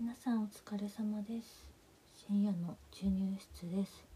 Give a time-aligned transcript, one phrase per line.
[0.00, 1.66] 皆さんお疲れ様です。
[2.28, 4.06] 深夜の授乳室です。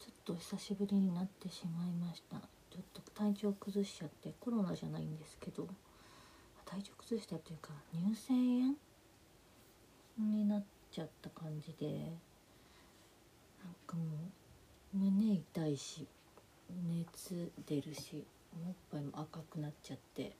[0.00, 2.38] ちょっと久しぶりになってしまいました。
[2.70, 5.68] ちょっと体調崩しちゃってコロナじゃないんですけど。
[6.64, 8.74] 体調崩したというか乳腺
[10.18, 10.34] 炎？
[10.34, 11.88] になっちゃった感じで。
[13.62, 14.04] なんかも
[14.94, 16.06] う胸痛いし
[16.88, 18.24] 熱出るし
[18.66, 20.32] おっぱいも赤くなっちゃって。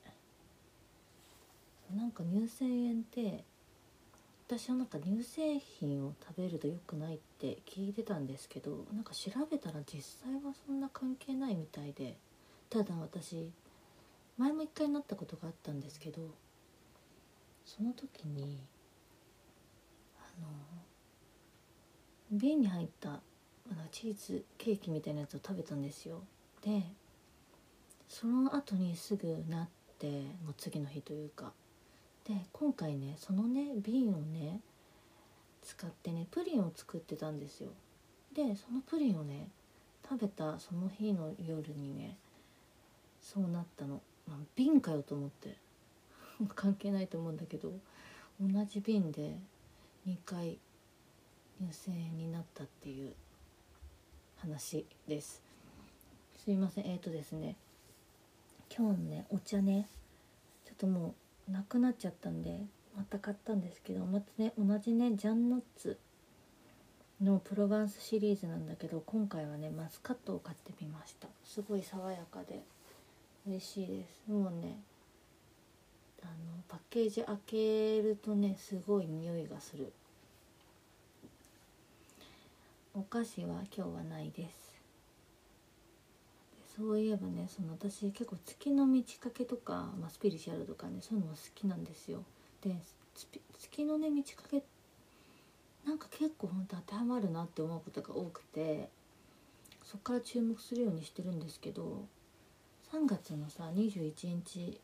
[1.95, 3.45] なんか乳腺炎って
[4.53, 12.19] 私はなんか乳製品を食べると良くないって聞いてたんですけどなんか調べたら実際はそんな関係ないみたいで
[12.69, 13.51] ただ私
[14.37, 16.20] 前も一回なったことがあったんですけど
[17.65, 18.62] その時に
[20.19, 20.48] あの
[22.30, 23.20] 瓶に入ったあの
[23.91, 26.20] チーズケーキみたいなやつを食べたんですよ。
[26.62, 26.83] で
[28.06, 30.09] その後にすぐなって
[30.45, 31.55] もう次の日というか。
[32.27, 34.61] で今回ねそのね瓶をね
[35.62, 37.70] 使ってねプリンを作ってたんですよ。
[38.34, 39.48] でそのプリンをね
[40.09, 42.17] 食べたその日の夜にね
[43.20, 45.56] そうなったの、まあ、瓶かよと思って。
[46.55, 47.73] 関係ないと思うんだけど
[48.41, 49.36] 同じ瓶で
[50.07, 50.59] 2回
[51.61, 53.14] 乳腺炎になったっていう
[54.39, 55.41] 話です。
[56.36, 56.86] すいません。
[56.86, 57.57] えっ、ー、とですね
[58.75, 59.86] 今日のねお茶ね
[60.64, 61.14] ちょっともう
[61.53, 62.61] なくなっちゃったんで
[62.97, 65.98] また買ったんですけどまたね同じねジャンノッツ
[67.22, 71.28] のプロバンスシリーズなんだけど今回はねマスカットを買ってみました。
[71.45, 72.62] すごい爽やかで
[73.47, 74.30] 美味しいです。
[74.30, 74.80] もうね
[76.23, 76.33] あの
[76.69, 79.92] パッケージ開けるとねすごい匂いがする。
[82.95, 84.61] お菓子は今日はないです。
[86.77, 92.25] そういえばねその私結構月の満ち欠けとか、まあ、スピリチュアルとかねそういうのも好きなんですよ。
[92.62, 92.75] で
[93.59, 94.62] 月のね満ち欠け
[95.87, 98.89] なんか結構ほんと当てはまるなって思うことが多くて
[99.84, 102.07] そっから注目するようにしてるんですけど
[102.92, 104.80] 3月のさ21日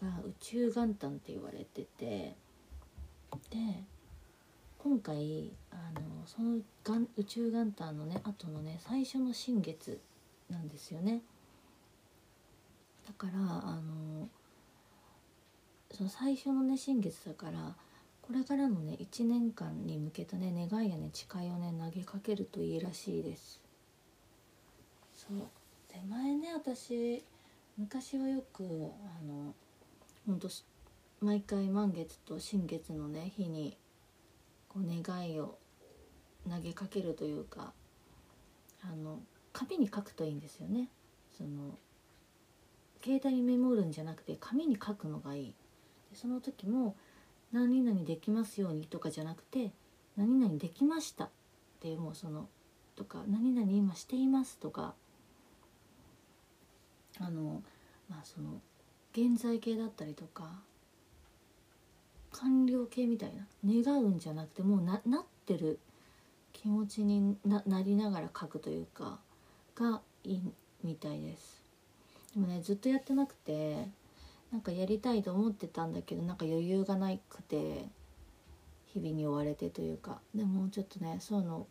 [0.00, 2.34] が宇宙元旦って言われててで
[4.78, 6.58] 今回あのその
[7.16, 10.00] 宇宙元旦のね後のね最初の新月
[10.50, 11.22] なんですよね。
[13.06, 14.28] だからあの
[15.92, 17.74] その最初のね新月だから
[18.22, 23.60] これからのね1年間に向けたね願いやね誓いをね投げかけるといいらしいです。
[25.14, 25.48] そう。
[25.92, 27.24] で前ね私
[27.76, 29.54] 昔はよくあの
[30.26, 30.48] ほんと
[31.20, 33.76] 毎回満月と新月のね日に
[34.68, 35.58] こう願いを
[36.48, 37.72] 投げかけるというか
[38.82, 39.18] あの
[39.52, 40.88] 紙に書くといいんですよね。
[41.36, 41.78] その
[43.02, 45.54] 携帯にメモるんじゃなくて紙に書くのがいい。
[46.10, 46.96] でその時も
[47.52, 49.72] 「何々できますように」とかじゃなくて
[50.16, 51.30] 「何々できました」っ
[51.80, 52.48] てもうその
[52.96, 54.94] とか「何々今しています」とか
[57.18, 57.62] あの
[58.08, 58.60] まあその
[59.12, 60.62] 現在形だったりとか
[62.32, 65.80] 完了形みたいな願うんじゃなくてもうななってる
[66.52, 69.18] 気持ちになりながら書くというか
[69.80, 70.40] がいい
[70.84, 71.62] みたいです。
[72.34, 73.88] でもねずっとやってなくて
[74.52, 77.86] なんかやりたいと思ってたんだけどなんか余裕がなくて
[78.86, 80.20] 日々に追われてというか。
[80.34, 81.66] でもちょっとねそういうの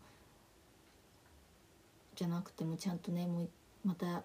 [2.15, 3.49] じゃなくてもちゃんとねもう
[3.85, 4.23] またや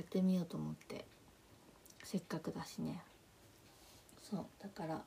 [0.00, 1.04] ってみようと思って。
[2.02, 3.02] せっかくだしね。
[4.22, 5.02] そうだから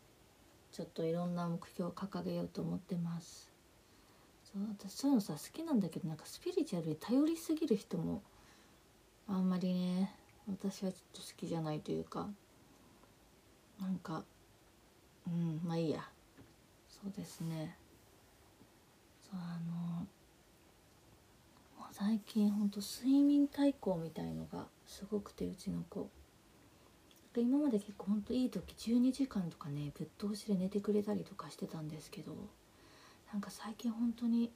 [0.72, 3.47] ちょっといろんな目標を掲げようと思ってます。
[4.69, 8.22] 私そういうのさ好きなんだけどなんかスピリチュアルに頼りすぎる人も
[9.28, 10.13] あんまりね
[10.47, 12.28] 私はちょっと好きじゃないというか
[13.79, 14.23] なんか
[15.28, 16.07] うんまあいいや。
[16.90, 17.75] そうですね。
[19.29, 19.59] そうあ
[20.00, 20.07] の
[21.91, 26.09] 最近ほんと睡眠対抗みたいのがすごくてうちの子。
[27.35, 32.31] 今まで結構ほんといい時12時間とかねぶっ通しで寝てくれたりとかしてたんですけど
[33.32, 34.52] なんか最近本当に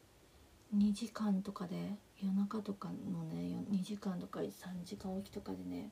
[0.76, 1.76] 2時間とかで
[2.24, 4.52] 夜中とかのね2時間とか3
[4.86, 5.90] 時間起きとかでね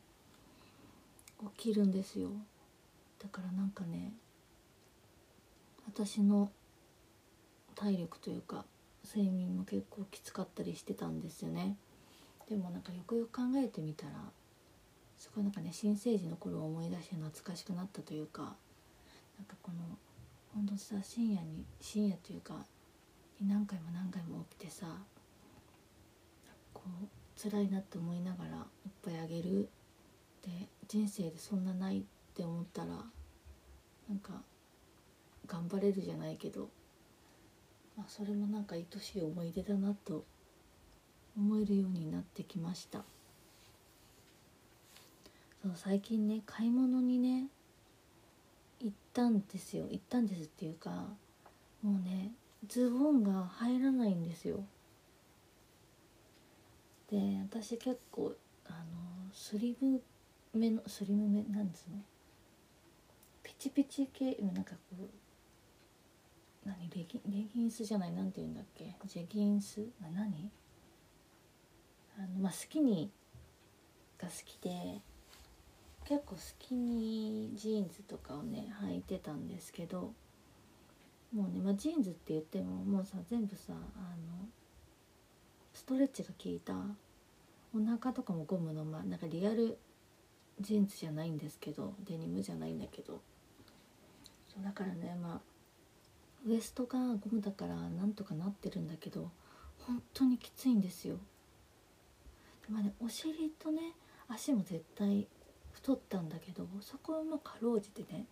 [1.57, 2.29] 起きるんですよ。
[3.21, 4.13] だからなんかね
[5.85, 6.49] 私の
[7.75, 8.65] 体力というか
[9.05, 11.75] 睡眠も結構きつかったりしてたんですよね。
[12.49, 14.13] でもなんかよくよく考えてみたら
[15.17, 18.51] すごいなんかね新生児の頃を思い出して懐かしくなったというかなん
[19.45, 19.97] かこの
[20.53, 22.65] ほんとさ深夜に深夜というか
[23.41, 24.87] 何回も何回も起きてさ
[26.73, 27.07] こう
[27.41, 28.65] 辛いなって思いながらおっ
[29.03, 29.69] ぱいあげる。
[30.43, 32.01] で人生でそんなないっ
[32.35, 34.41] て思ったらなんか
[35.45, 36.69] 頑張れるじゃないけど、
[37.97, 40.23] まあ、それもなんか愛しい思い出だなと
[41.37, 43.03] 思えるようになってきました。
[45.61, 47.47] そう最近ね買い物にね
[49.19, 49.85] ったんですよ。
[49.89, 50.89] 行ったんですっていうか
[51.83, 52.31] もうね
[52.67, 54.63] ズボンが入らないんですよ。
[57.11, 58.33] で私結構
[58.65, 58.75] あの
[59.33, 60.01] スリム
[60.53, 62.01] めのスリムめなんですね。
[63.43, 65.07] ピチピチ系なんかこう
[66.65, 68.95] 何レギレギンスじゃない何て言うんだっけ？
[69.05, 69.81] ジェギンス？
[70.01, 70.49] 何？
[72.17, 75.01] あのまあスキニーが好きで
[76.09, 80.11] 結構スキニージーンズとかをね履いてたんですけど
[81.31, 83.77] もうね、まあ、ジーンズって言ってももうさ全部さあの
[85.71, 86.73] ストレッチが効いた
[87.75, 89.77] お腹とかもゴムのまなんかリアル
[90.59, 93.21] ジーンズじゃないんですけどデニムじゃないんだけど。
[94.51, 95.39] そうだからねまあ
[96.47, 99.29] ウエストがゴムだからなんとかなってるんだけど
[99.85, 101.17] 本当にきついんですよ。
[102.67, 103.93] まあねお尻とね
[104.27, 105.27] 足も絶対
[105.89, 108.25] 太ったんだけどそこはまあかろうじてね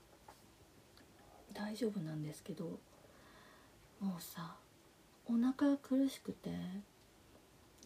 [1.53, 2.65] 大丈夫なんですけど
[3.99, 4.55] もうさ
[5.25, 6.51] お腹が苦しくて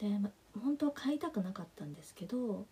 [0.01, 2.65] で、まあ、本当は買いたくなかったんですけど、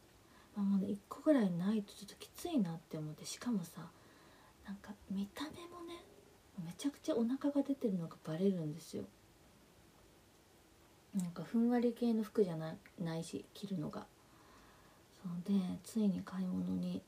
[0.58, 3.88] まあ、もう1個ぐらいないとちょっときついなって思ってしかもさ
[4.68, 6.04] なんか見た目もね
[6.66, 9.06] めちゃくちゃお腹が出てるのがバレるんですよ。
[11.16, 14.06] なんかふんわり系の服じゃないないし着るのが。
[15.24, 17.02] そうでついに買い物に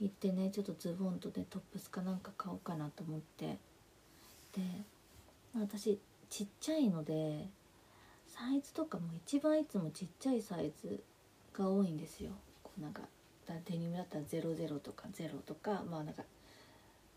[0.00, 3.58] 行ってねちょっとズボンとねトップスかなんか買おうかなと思って。
[4.52, 4.60] で、
[5.54, 5.98] 私
[6.28, 7.46] ちっちゃいので
[8.26, 11.02] サイズとかも一番いつもちっちゃいサイズ
[11.52, 12.30] が多いんですよ。
[12.62, 13.02] こうなんか
[13.66, 16.22] デニムだったら00とか0とかまあなんか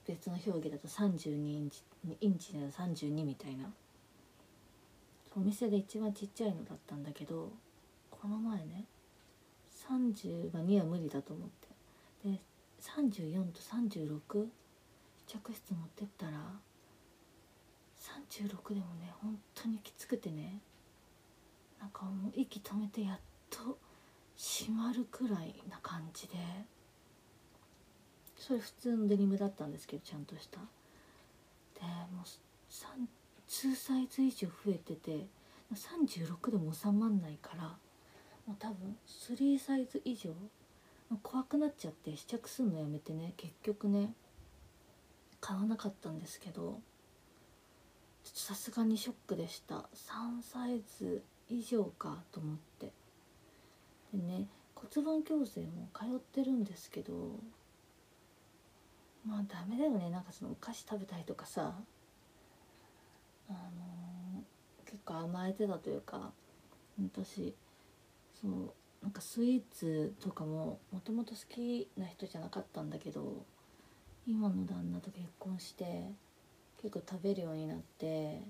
[0.06, 1.82] 別の表記だと32インチ
[2.22, 3.72] インチなら32みたいな。
[5.38, 7.52] お店で一番ちっちゃいのだったんだけど
[8.10, 8.86] この前ね
[9.90, 11.50] 30には無理だと思っ
[12.24, 12.30] て。
[12.30, 12.42] で
[12.82, 14.48] 34と36
[15.28, 16.34] 試着室持ってったら
[18.00, 20.60] 36でもね本当にきつくてね。
[21.80, 23.78] なんかもう息止めてやっと
[24.38, 26.36] 閉まるくらいな感じで。
[28.38, 30.60] それ普通のデニムだったんですけどちゃんとした。
[30.60, 31.82] で
[32.14, 32.26] もう
[33.48, 35.28] 2サイズ以上増えてて
[35.74, 37.76] 36でも収まんないから
[38.46, 40.34] もう多分3サイズ以上？
[41.22, 43.34] 怖くなっちゃって試着するのやめてね。
[43.38, 44.14] 結局ね
[45.40, 46.80] 買わなかったんですけど
[48.24, 49.88] さすがにショックでした。
[49.94, 52.92] 3サイズ以上かと思って。
[54.14, 57.14] でね骨盤矯正も通ってるんですけど
[59.26, 60.10] まあダメだよね。
[60.10, 61.74] なんかそのお菓子食べたりとかさ
[63.48, 66.32] あのー、結構甘えてたというか
[67.00, 67.54] 私
[68.46, 73.44] そうなんかスイーツとかももともと好きな人じゃなかったんだけど
[74.28, 76.12] 今の旦那と結婚して
[76.82, 78.42] 結構食べるようになって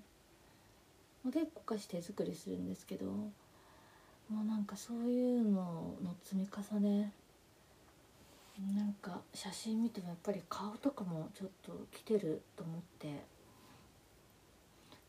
[1.25, 3.31] 結構菓子手作りするんですけども
[4.42, 7.13] うなんかそういうのの積み重ね
[8.75, 13.24] なんか写真見てもやっぱり顔とかもちょっと来てると思って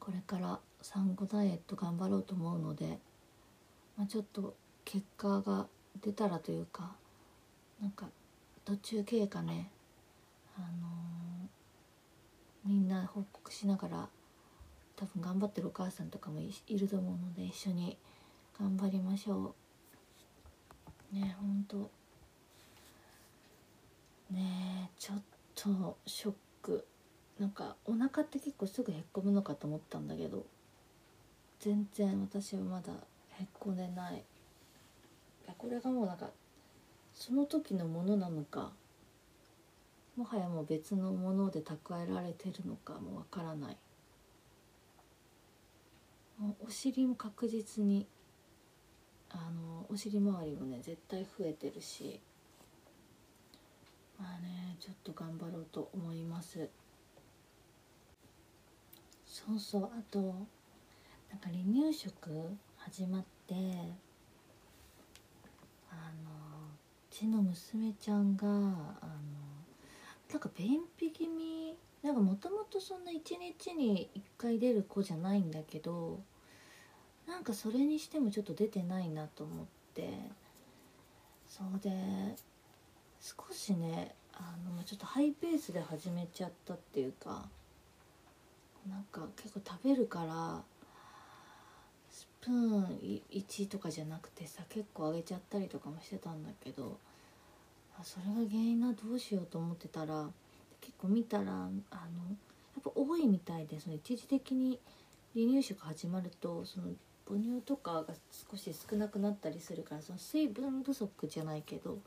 [0.00, 2.98] これから産後ダイエット頑張ろうと思うので、
[3.96, 4.54] まあ、ちょっと
[4.86, 5.66] 結果が
[6.00, 6.92] 出たらというか
[7.82, 8.06] なんか
[8.64, 9.68] 途中経過ね
[10.56, 14.08] あのー、みんな報告しながら
[14.94, 17.98] 多分頑張ってるお母さんとかもいると思うので一緒に
[18.58, 19.54] 頑張りましょ
[21.12, 21.14] う。
[21.14, 21.90] ねほんと。
[24.30, 25.22] ねちょっ
[25.54, 26.86] とショック。
[27.38, 30.46] なんかお腹って結構すぐへっこむのかと思ったんだけど
[31.60, 32.94] 全然私はまだ
[33.38, 34.22] へっこんでない。
[35.54, 36.30] これがもうなんか
[37.14, 38.72] その時のものなのか
[40.16, 43.76] もはやもう別のもので蓄えられてるのかもわからない。
[46.60, 48.06] お尻も確実に
[49.30, 52.20] あのお尻周りもね絶対増えてるし
[54.18, 56.68] まあねちょっと頑張ろうと思います。
[59.26, 60.18] そうそうあと
[61.30, 62.30] なんか離乳食
[62.76, 63.54] 始まって
[65.96, 68.56] あのうちの娘ちゃんがあの
[70.30, 76.20] なんか便秘気味なんかもともとそんな一日に1回出る子じゃないんだけど
[77.26, 80.10] なんかそれにしてもちょっと出てないなと思って
[81.48, 81.90] そうで
[83.20, 87.48] 少しねあのちょっとハイペースで始めちゃったっていうか
[88.88, 90.62] なんか結構食べるから
[92.46, 96.96] プーン1とかじゃなくてさ結構あげちゃったりとかもしてたんだけど
[98.04, 100.28] それが原因などうしようと思ってたら
[100.80, 101.70] 結構見たらあのや
[102.78, 104.78] っぱ多いみたいでその一時的に
[105.34, 106.90] 離乳食始まるとその
[107.28, 108.14] 母乳とかが
[108.48, 111.98] 少し少なくなったりするからその水分不足じゃないけど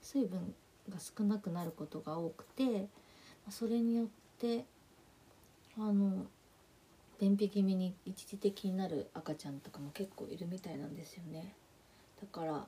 [0.00, 0.54] 水分
[0.88, 2.86] が少なくなることが多くて
[3.50, 4.06] それによっ
[4.38, 4.64] て
[5.76, 6.26] あの
[7.22, 11.54] 便秘気味に一時的になる赤ちゃんとかも結構いるみたいなんですよね。
[12.20, 12.66] だから、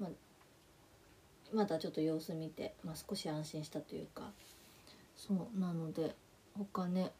[0.00, 0.08] ま、
[1.54, 4.32] まだちょっと様子見て、まあ、少し安心したというか。
[5.16, 6.16] そうなので
[6.58, 7.12] 他ね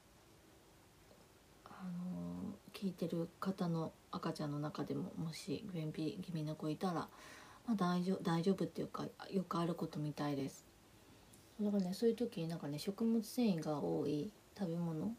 [1.64, 7.08] あのー、聞いてる方の赤ちゃんの中でももし便秘気味の子いたら、ま
[7.68, 10.64] あ、大丈夫大丈夫っていうかよくあることみたいです。
[11.60, 15.14] だからねそういう時になんかね食物繊維が多い食べ物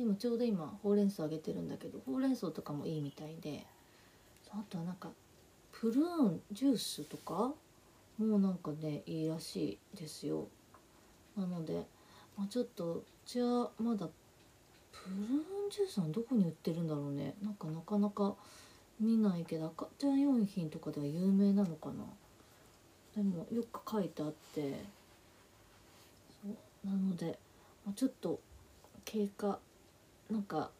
[0.00, 3.66] でもちょうど今ほうれん草あげてるんだけどほうれん草とかもいいみたいで
[4.50, 5.10] あとはなんか
[5.72, 7.52] プルーンジュースとか
[8.18, 10.48] もうなんかねいいらしいですよ。
[11.36, 11.84] なので、
[12.36, 14.08] まあ、ちょっとじゃあまだ
[14.90, 17.34] プルーンジュースはどこに売ってるんだろうね。
[17.42, 18.34] なんかなかなか
[18.98, 22.04] 見ないけど赤ちゃん用品とかでは有名なのかな。
[23.14, 24.82] でもよく書いてあって
[26.42, 27.38] そうなので、
[27.84, 28.40] まあ、ちょっと
[29.04, 29.58] 経過
[30.30, 30.70] なんか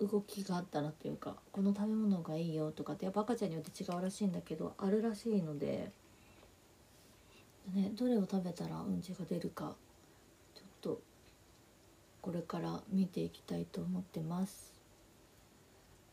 [0.00, 5.90] 動きがあったらっていうかこの食べ物がいいよとかってやっぱ赤ちゃんによって違うらしいんだけどあるらしいので
[7.74, 9.76] ね、どれを食べたらうんちが出るか
[10.54, 11.00] ちょっと
[12.22, 14.72] これから見ていきたいと思ってます。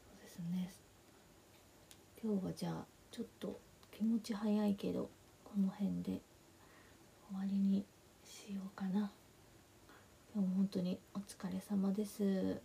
[0.06, 0.72] そうですね。
[2.22, 3.60] 今日はじゃあちょっと
[3.92, 5.10] 気持ち早いけど
[5.46, 6.22] この辺で
[7.30, 7.86] 終わりに
[8.26, 9.12] しようかな。
[10.36, 12.62] 今日も本当にお疲れ様です。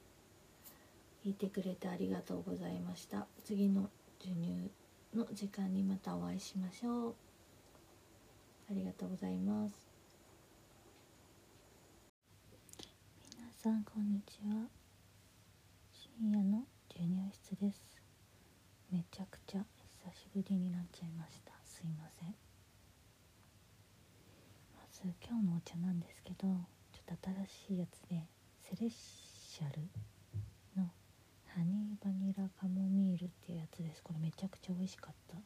[1.24, 3.28] 聞いてくれてありがとうございました。
[3.44, 4.72] 次の授乳
[5.14, 7.14] の時間にまたお会いしましょう。
[8.72, 9.72] ありがとうございます。
[13.38, 14.66] 皆さんこんにちは。
[15.92, 18.02] 深夜の授乳室です。
[18.90, 19.64] めちゃくちゃ
[20.10, 21.52] 久しぶりになっちゃいました。
[21.64, 22.34] すいません。
[24.74, 26.48] まず今日のお茶なんですけど
[27.10, 28.22] 新しいやつで
[28.60, 29.82] セレッシャル
[30.76, 30.88] の
[31.46, 34.02] ハニーバニラカモミールっていうやつです。
[34.02, 35.36] これめちゃくちゃ美味しかった。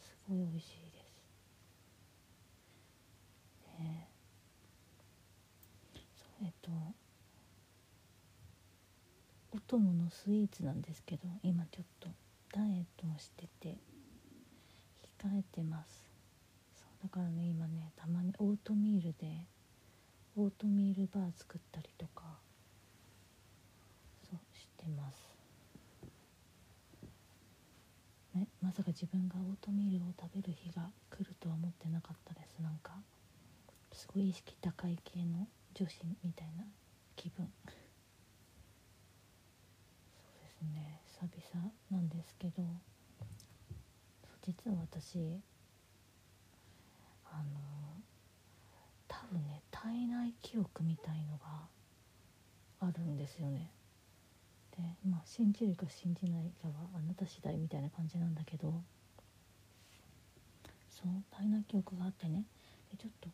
[0.00, 1.10] すごい美味しいです。
[3.78, 4.08] で
[6.16, 6.70] そうえっと
[9.52, 12.08] お供のスイーツなんですけど今ちょっと
[12.52, 13.78] ダイエットをしてて
[15.20, 16.02] 控えてます。
[16.74, 19.46] そうだからね今ねたまにオートミールで
[20.36, 22.22] オートミールバー作ったりとか
[24.30, 25.16] そうしてます。
[28.34, 32.60] ねまさか自分がオートミールを食べる日が来るとは思ってなかったです。
[32.62, 32.92] なんか
[33.92, 36.64] すごい意識高い系の女子みたいな
[37.16, 37.46] 気分。
[37.66, 37.72] そ
[40.30, 41.00] うですね。
[41.06, 42.62] 久々なんですけど
[44.42, 45.40] 実は私
[47.26, 47.69] あの
[49.82, 51.66] 体内記憶みたいのが
[52.80, 53.70] あるんですよね。
[54.76, 58.82] でまあ信じるか信じないかはあなた次第みたいな感じなんだけど。
[60.90, 62.44] そう体内記憶があってね。
[62.90, 63.28] でちょっと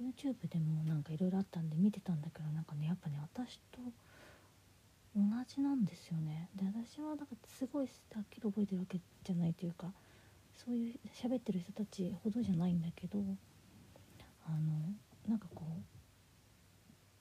[0.00, 3.78] YouTube でもなんかいろいろあったんで見てたんだけどなんかねやっぱね私と
[5.14, 6.48] 同じなんですよね。
[6.56, 9.92] で私はだかすごいはっきり覚えてるわけじゃないというか
[10.56, 13.20] そういう喋ってる人たちほどじゃないんだけど
[14.46, 14.92] あの
[15.28, 15.64] なんかこ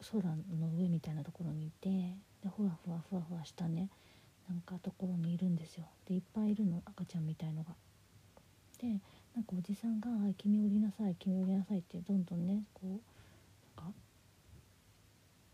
[0.02, 0.24] う空
[0.60, 1.90] の上みたいなところにいて
[2.44, 3.90] でふわふわふわふわしたね
[4.50, 5.86] なんかところにいるんですよ。
[6.06, 7.76] でいっぱいいるの赤ちゃんみたいのが。
[8.80, 9.00] で
[9.34, 13.98] なんかおじさんが「君降りなさい君降りなさい」ってどんどんねこうなんか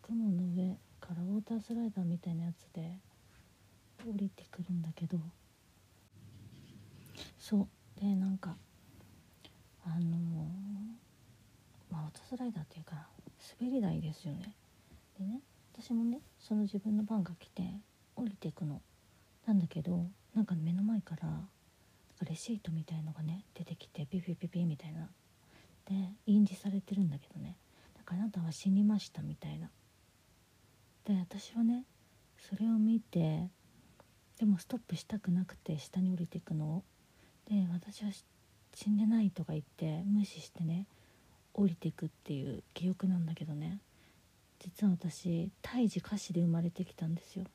[0.01, 2.98] 雲の上からウォータースライダーみたいなやつで
[4.03, 5.20] 降りてくるんだけど。
[7.38, 8.00] そう。
[8.00, 8.56] でなんか
[9.84, 11.08] あのー、
[11.91, 13.08] まあウォータースライダーっていうか
[13.60, 14.53] 滑り台ですよね。
[15.17, 15.41] でね
[15.74, 17.63] 私もねその自分の番が来て
[18.15, 18.81] 降りていくの。
[19.46, 20.05] なんだけど
[20.36, 21.27] なんか目の前から
[22.27, 25.08] レシートみたいのがね出てきてピピピピみたいな。
[25.86, 27.55] で印字されてるんだけどね。
[27.98, 29.69] だからあなたは死にましたみたいな。
[31.05, 31.86] で私はね
[32.38, 33.48] それを見て
[34.38, 36.84] でもストップしたくなくて下に降りていくの
[37.50, 38.12] で私は
[38.74, 40.86] 死んでないとか言って無視してね
[41.53, 43.79] 降りてくっていう記憶なんだけどね。
[44.60, 47.46] 実は私胎児歌詞で生まれてきたんですよ。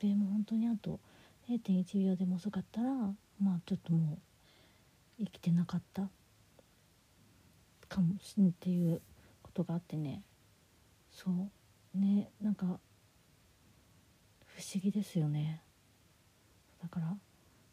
[0.00, 1.00] でも本当にあと
[1.48, 2.90] 0.1秒でも遅かったら
[3.40, 4.18] まあちょっともう
[5.18, 6.08] 生きてなかった。
[7.88, 9.02] かもしんっていう
[9.42, 10.22] ことがあってね。
[11.10, 11.98] そう。
[11.98, 12.66] ねなんか
[14.46, 15.60] 不思議ですよね。
[16.82, 17.16] だから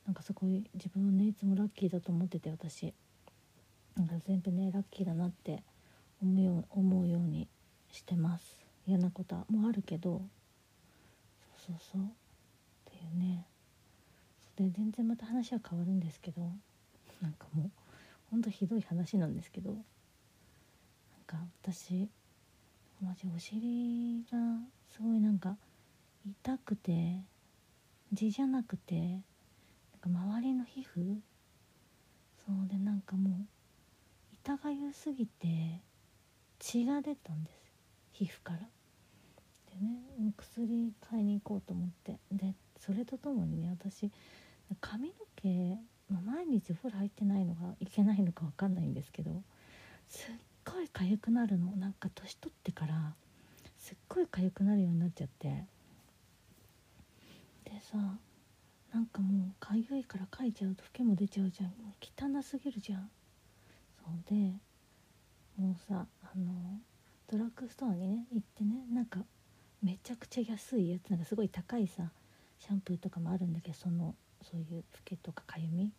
[0.06, 2.94] なんかすごい自分はねいつもラッキーだと思ってて私。
[4.00, 5.62] なんか全部ねラッキーだなって
[6.24, 7.50] 思うよう思うように
[7.92, 8.66] してます。
[8.88, 10.22] 嫌なことはもうあるけど。
[11.66, 12.02] そうそうそう。
[12.04, 12.06] っ
[12.86, 13.46] ていうね。
[14.56, 16.50] で全然また話は変わるんですけど。
[17.22, 17.70] なんかもう
[18.32, 19.72] ほんとひどい話なんですけど。
[19.72, 19.82] なん
[21.28, 22.08] か私
[23.02, 24.38] マジお尻が
[24.90, 25.58] すごいなんか
[26.26, 27.20] 痛くて
[28.14, 29.24] 痔じゃなくてなんか
[30.06, 31.18] 周りの皮膚。
[32.46, 33.59] そうでなんかもう
[34.50, 35.80] 痛がゆすぎて
[36.58, 37.56] 血が出たんです
[38.14, 38.60] 皮膚から。
[38.60, 38.66] で
[39.80, 42.18] ね薬買いに行こうと思って。
[42.32, 44.10] でそれとともにね私
[44.82, 45.78] 髪の毛、
[46.10, 49.44] まあ、毎日お風呂入ってないのがいけないのか分かんないんですけど
[50.08, 51.68] すっごい痒くなるの。
[51.76, 53.14] なんか年取ってから
[53.78, 55.64] すっごい痒くなるようになっちゃって。
[57.66, 57.98] でさ
[58.92, 61.70] なんかもう痒いからかいちゃうとフケも出ちゃうじゃん。
[61.70, 63.12] もう汚すぎるじゃん。
[64.28, 64.36] で
[65.58, 66.80] もうさあの
[67.32, 69.20] ドラッグストアにね行ってねなんか
[69.84, 72.12] めちゃくちゃ安いやつなんかすごい高いさ
[72.60, 75.92] シャンプーとかもあるんだけどそのそういうフケとかかゆみ。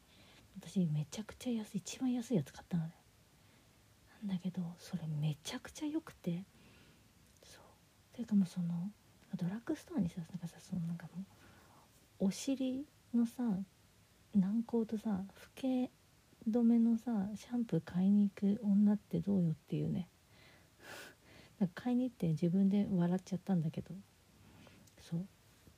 [0.58, 2.92] 私めちゃくちゃ安い一番安いやつ買ったのね。
[4.22, 6.44] なんだけどそれめちゃくちゃ良くて。
[7.44, 8.14] そう。
[8.14, 8.90] ていうかもうその
[9.36, 11.22] ドラッグストアにさなんかさそのなんかも
[12.20, 13.42] うお尻のさ
[14.34, 15.90] 軟膏とさフケ
[16.48, 20.08] 止めのさシャンプー買いに行く女ってどうよっていうね。
[21.58, 23.94] なんか買いに行って自分で笑っちゃったんだけど。
[25.00, 25.26] そう。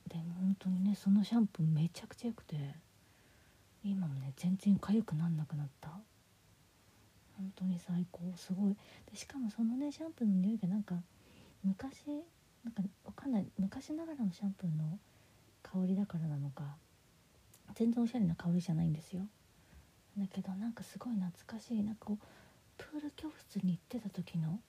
[0.08, 2.74] でも本当にねそのシャンプーめちゃくちゃ良くて
[3.82, 6.00] 今もね全然痒くなんなくなった。
[7.36, 8.32] 本当に最高。
[8.36, 8.76] すごい。
[9.10, 11.02] でしかもそのねシャンプーの匂いがなんか
[11.64, 12.06] 昔
[12.62, 13.46] なんかわかんない。
[13.58, 14.98] 昔ながらのシャンプーの
[15.62, 16.76] 香りだからなのか
[17.74, 19.26] 全然おしゃれな香りじゃないんですよ。
[20.18, 21.82] だけどなんかすごい懐かしい。
[21.82, 22.26] なんかこう
[22.76, 24.60] プール教室に行ってた時の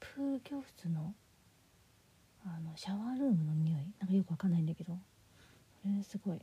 [0.00, 1.14] プール教室の
[2.46, 3.82] あのシャワールームの匂い。
[4.00, 4.98] なんかよくわかんないんだけど
[5.82, 6.38] それすごい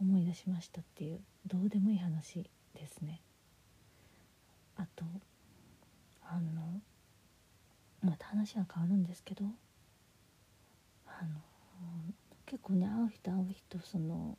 [0.00, 3.20] 思い出しましたっていうどうでもいい話ですね。
[4.76, 5.04] あと
[6.22, 6.80] あの
[8.02, 9.44] また話は変わるんですけど
[11.06, 11.40] あの
[12.46, 14.38] 結構ね会う人会う人その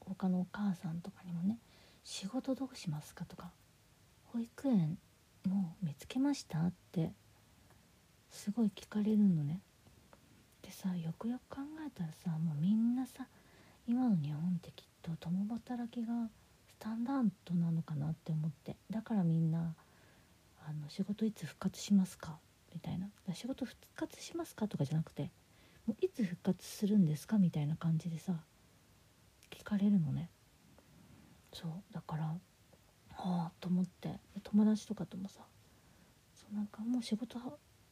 [0.00, 1.58] 他のお母さんとかにもね
[2.10, 3.52] 「仕事どうしますか?」とか
[4.32, 4.98] 「保育園
[5.46, 7.12] もう見つけました?」って
[8.30, 9.60] すごい聞かれるのね。
[10.62, 13.28] でさよくよく考えたらさもうみんなさ
[13.86, 16.30] 今の日本ってきっと共働きが
[16.70, 19.74] スタンダードなのかなって思ってだからみんな
[20.66, 22.38] あの仕事いつ復活しますか？
[22.72, 25.30] みたいな仕事復活しますかとかじゃなくて
[25.86, 27.36] もういつ復活するんですか？
[27.36, 28.42] みたいな感じでさ
[29.50, 30.30] 聞かれるのね
[31.52, 32.38] そうだからは
[33.16, 35.40] あと思って友達とかともさ
[36.34, 37.38] そうなんかもう仕事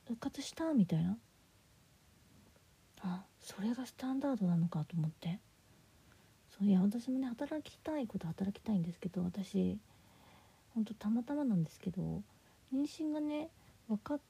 [0.06, 1.16] 復活したみたいな。
[3.02, 5.38] あそれがスタンダードなのかと思って。
[6.58, 9.78] そういや私もね働きたいこと働きたいんですけど私
[10.74, 12.22] ほんとたまたまなんですけど
[12.72, 13.48] 妊娠がね
[13.88, 14.20] 分かっ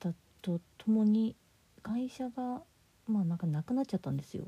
[0.00, 0.12] た
[0.42, 1.36] とともに
[1.82, 2.62] 会社が
[3.06, 4.44] まあなんかなくなっちゃったんですよ。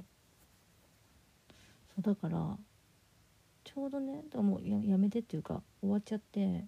[1.95, 2.57] そうだから
[3.73, 6.65] ちょうどねだもうややめてっていうか終わっちゃって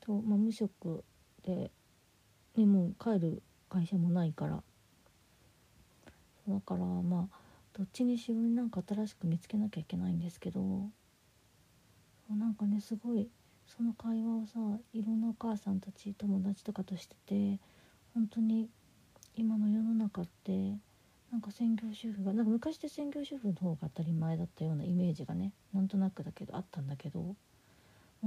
[0.00, 1.04] と、まあ、無職
[1.44, 1.70] で、
[2.56, 4.62] ね、もう帰る会社もないから。
[6.48, 7.36] だからまあ
[7.72, 10.90] どっちにしろになんか新しく見つけなきゃいけないんですけど。
[12.30, 13.28] なんかねすごい
[13.66, 14.58] その会話をさ
[14.94, 17.60] いろんなお母さんたち友達とかとしてて
[18.14, 18.68] 本当に
[19.34, 20.78] 今の世の中って
[21.32, 27.36] なんか専業主婦がなんか昔って専業主婦の方が当たり前だったようなイメージがねなんとなくだけどあったんだけども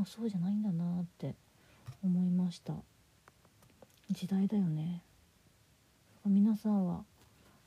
[0.04, 1.36] うそうじゃないんだなって
[2.04, 2.74] 思いました。
[4.12, 5.02] 時代だよね。
[6.26, 7.04] 皆さんは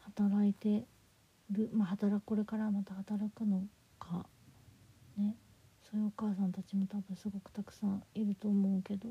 [0.01, 0.85] 働いて
[1.51, 3.63] るまあ働これからまた働くの
[3.99, 4.27] か
[5.17, 5.37] ね。
[5.91, 9.09] そういうお母さんたちも多分すごくたくさんいると思うけど。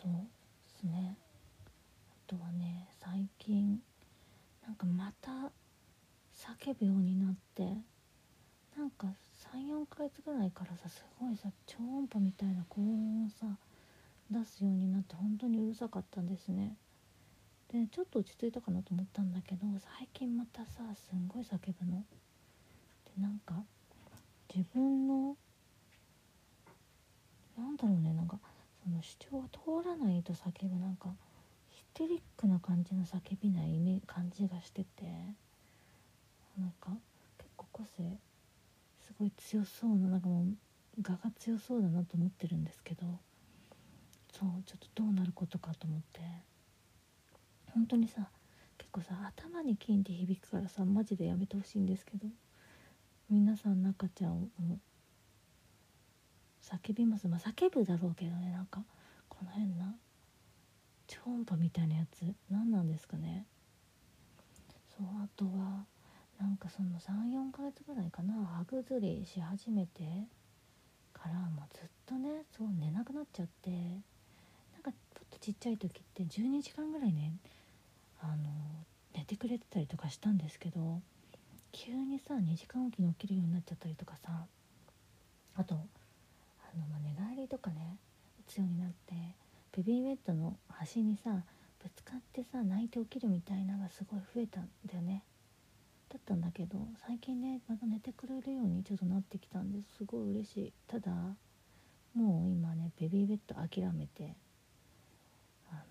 [0.00, 1.16] そうですね。
[2.28, 3.80] とはね最近
[4.66, 5.30] なんかまた
[6.36, 7.64] 叫ぶようになって
[8.76, 9.08] なんか
[9.54, 13.46] 34ヶ月ぐらいからさすごいさ超音波みたいな高音をさ
[14.30, 16.76] 出すようになって本当にうるさかったんですね
[17.72, 19.62] でちょっと落ち着いたかなと思ったんだけど
[19.98, 22.04] 最近またさすんごい叫ぶの。
[23.16, 23.54] でなんか
[24.54, 25.36] 自分の
[27.56, 28.38] なんだろうねなんか
[28.82, 29.48] その主張が
[29.82, 31.08] 通らないと叫ぶなんか
[31.98, 35.02] テリックな感じの叫びないイメ感じがしてて
[36.56, 36.92] なんか
[37.36, 38.18] 結構個性
[39.04, 40.44] すごい強そうななんかもう
[41.02, 43.02] 我が強そうだなと思ってるんですけど
[44.32, 46.20] そうちょっとどうなることかと思って。
[47.74, 48.28] 本当にさ
[48.76, 52.26] 結構さ頭にキンって響くからさマジでやめてほしいんですけど
[53.28, 54.48] 皆さん中ちゃんを
[56.62, 57.26] 叫びます。
[57.28, 58.82] まあ叫ぶだろうけどねなんか
[59.28, 59.94] この変な
[61.08, 62.22] 超音波みたいなやつ。
[62.50, 63.46] 何なんですかね。
[64.96, 65.86] そうあとは
[66.40, 68.34] なんかその34ヶ月ぐらいかな。
[68.44, 70.28] 歯ぐずりし始めて。
[71.12, 73.70] からもうずっとねそう寝なくなっちゃって。
[73.70, 77.32] なんかちょっとちっちゃい時って12時間ぐらいね
[78.20, 78.36] あの
[79.14, 81.00] 寝てくれてたりとかしたんですけど
[81.72, 84.46] 急にさ2時間おきに起きるようになっちゃったりとかさ。
[85.56, 85.78] あとあ
[86.78, 87.96] の、まあ、寝返りとかね
[88.46, 89.14] 打つようになって。
[89.78, 91.30] ベビーベッドの端にさ
[91.80, 95.22] ぶつかってさ泣いて起きるみたいなのがすごい増えたんだよね。
[96.08, 100.72] だったんだけど最近ねまた寝てくれるようにちょっとなってきたんですごい嬉しい。
[100.88, 101.12] ただ
[102.12, 104.34] もう今ねベビーベッド諦めて
[105.70, 105.84] あ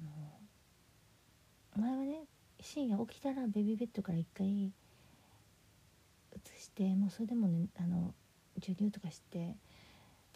[1.78, 2.24] の前はね
[2.60, 4.72] 深夜起きたらベビーベッドから一回移
[6.60, 8.14] してもうそれでもねあの
[8.60, 9.56] 授乳とかして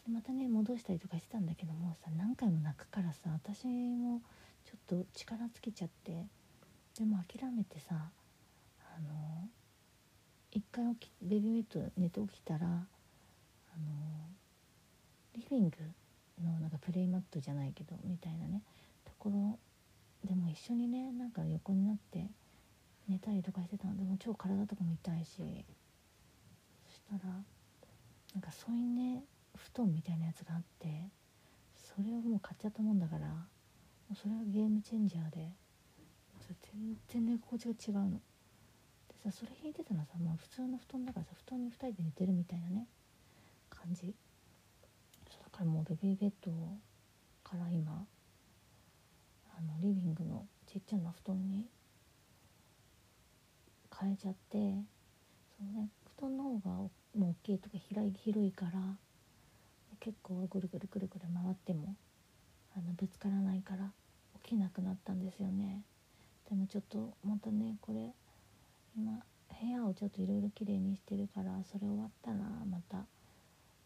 [0.05, 4.21] でまたね戻したりとかしてたんだけどもさ何回も泣くからさ私も
[4.65, 6.25] ちょっと力尽きちゃって
[6.97, 9.47] でも諦めてさあの
[10.51, 12.85] 一回起きベビーベッド寝て起きたらあの
[15.35, 15.75] リビング
[16.43, 18.61] のなんかプレイマットじゃないけどみたいなね
[19.05, 19.59] ところ
[20.27, 22.27] でも一緒にねなんか横になって
[23.07, 23.97] 寝たりとかしてたの。
[23.97, 25.43] でも超体とかも痛いしそ
[26.93, 27.33] したら
[28.33, 29.23] なんかそういうね
[29.73, 31.09] 布団みたいなやつがあって
[31.77, 33.35] それをもう買っちゃったもんだからも
[34.11, 35.51] うそれはゲームチェンジャーで
[36.73, 38.21] 全然寝心地が違うの。
[39.09, 42.87] でさそれ引いてたのさ、まあ、普通の布団だからさ布団に2人で寝てるみたいなね
[43.69, 44.13] 感じ
[45.29, 46.51] そうだからもうベビーベッド
[47.43, 48.05] から今
[49.57, 51.67] あのリビングのちっちゃな布団に
[53.99, 54.57] 変えちゃって
[55.57, 58.71] そのね布団の方がもう大きいとか広い広いから
[60.01, 61.95] 結構ぐるぐるぐるぐる回っても
[62.75, 63.89] あのぶつからないから
[64.43, 65.83] 起きなくなったんですよね。
[66.49, 68.11] でもちょっとまたねこれ
[68.97, 69.23] 今
[69.61, 72.37] 部屋をちょっといろいろきれいにしてるからそれ終わったら
[72.69, 73.05] また。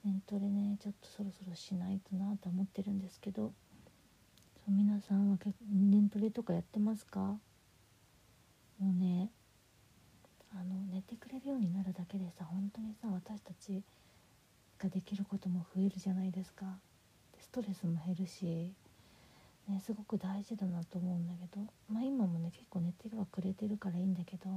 [0.04, 3.52] 年トレねちょっとそろそろしないとなと思ってるんですけど
[4.64, 7.20] そう皆さんは結構年トレとかやってますか？
[7.22, 7.40] も
[8.82, 9.32] うね
[10.54, 13.82] あの寝てくれるようになるだけでさ本当にさ私たち
[14.80, 16.66] ができることも増えるじゃないですか。
[17.34, 18.74] でストレスも減るし
[19.68, 24.50] ねすごく大事だなと思うんだけどまあ今もね結構寝てはくれてるからいいんだけど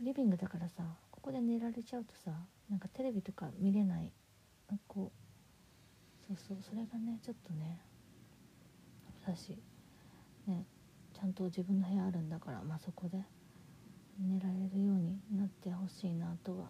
[0.00, 2.32] リビングだからさここで寝られちゃうとさ
[2.70, 4.10] なんかテレビとか見れない。
[4.68, 5.26] なんかこう
[6.26, 7.80] そうそうそれがねちょっとね
[9.24, 9.56] だし
[10.46, 10.64] ね
[11.14, 13.18] ちゃんと自分の部屋あるんだからまあそこで
[14.18, 16.68] 寝られるようになってほしいなとは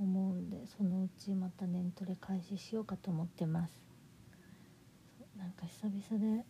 [0.00, 3.74] 思うんでそのうちまた年トレ開始しようかと思ってます。
[5.36, 6.44] なんか久々で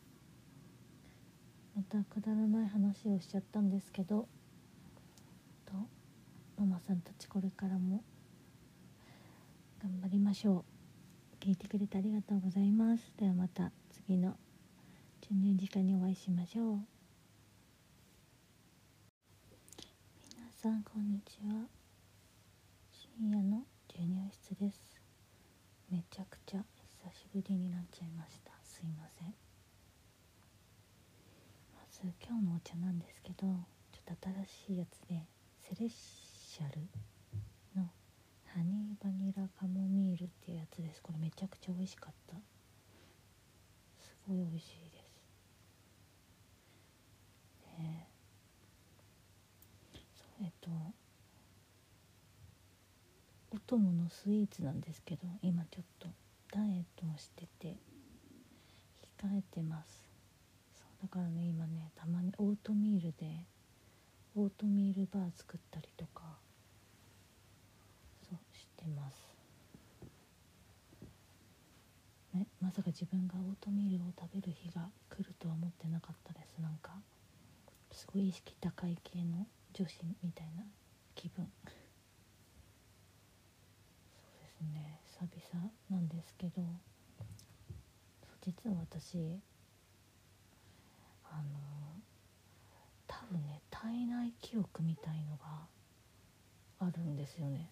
[1.77, 4.29] またくだらない話をしちゃったんですけど
[5.67, 5.73] と
[6.59, 8.03] ママさんたちこれからも
[9.83, 10.65] 頑張りましょ
[11.41, 11.45] う。
[11.45, 13.13] 聞いてくれてありがとうございます。
[13.19, 13.73] ではまた
[14.07, 14.37] 次の
[15.23, 16.79] 授乳時間にお会いしましょう。
[20.37, 21.80] 皆さんこんにちは。
[23.21, 24.99] 深夜の授乳室です。
[25.91, 26.65] めちゃくちゃ
[27.05, 28.53] 久しぶりになっちゃいました。
[28.65, 29.35] すいません。
[31.77, 33.47] まず今日のお茶なんですけど
[33.93, 35.21] ちょっと新しいやつで
[35.61, 36.81] セレッシャル
[37.77, 37.91] の
[38.55, 41.03] ハニーバニラカモミールっていうやつです。
[41.03, 42.37] これめちゃくちゃ美味しかった。
[44.01, 44.99] すごい美味しいで
[47.59, 48.09] すね
[50.17, 50.71] そうえっと
[53.71, 56.09] 供のスイーツなんですけど今ちょっと
[56.51, 57.77] ダイエットをしてて
[59.21, 60.03] 控えてます。
[60.77, 63.47] そうだからね今ねたまにオートミールで
[64.35, 66.23] オートミールバー作ったりとか
[68.29, 69.15] そうしてます。
[72.35, 76.59] ねまさか自分がオートミールを食べる日が来るとは思ってなかったです。
[76.61, 76.91] なんか
[77.93, 80.65] すごい意識高い系の女子みたいな
[81.15, 81.47] 気分。
[84.65, 86.63] ね久々なんですけど
[88.41, 89.41] 実は私
[91.25, 91.59] あの
[93.07, 95.67] 多分ね体内記憶みたいのが
[96.81, 97.71] あるんですよね。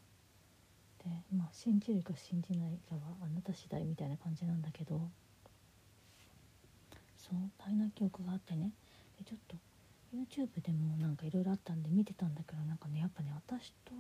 [0.98, 5.08] でまあ信じるか信じないかはあなた次第みたいな感じなんだけど
[7.16, 8.72] そう体内記憶があってね
[9.18, 9.56] でちょっと
[10.12, 13.92] YouTube でもなんかいろいろあったんで見てたんだけどなんかねやっぱね私と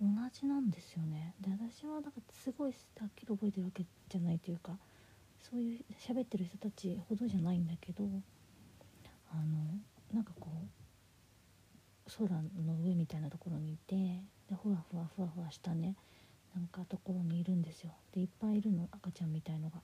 [0.00, 2.10] 同じなんですよねで私はなんか
[2.42, 4.72] すごいはっきり覚えてるわけじゃないというか
[5.50, 8.04] そういう喋ってる人たちほどじゃないんだけど
[9.32, 9.42] あの
[10.12, 10.80] なんかこう
[12.10, 13.94] 空の上みたいなところにいて
[14.48, 15.94] でふわふわふわふわしたね
[16.54, 19.80] なんかところにいるんですよでいっぱいいるの赤ちゃんみたいのが。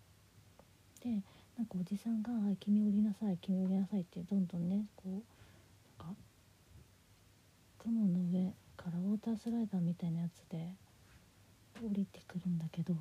[1.02, 1.22] で
[1.57, 6.20] なんかおじさんが「君降りなさい君降りなさい」ってどんどんねこうなんか
[7.79, 8.52] 雲の上
[8.87, 10.77] からウォータースライダーみたいなやつで
[11.83, 12.94] 降りてくるんだけど。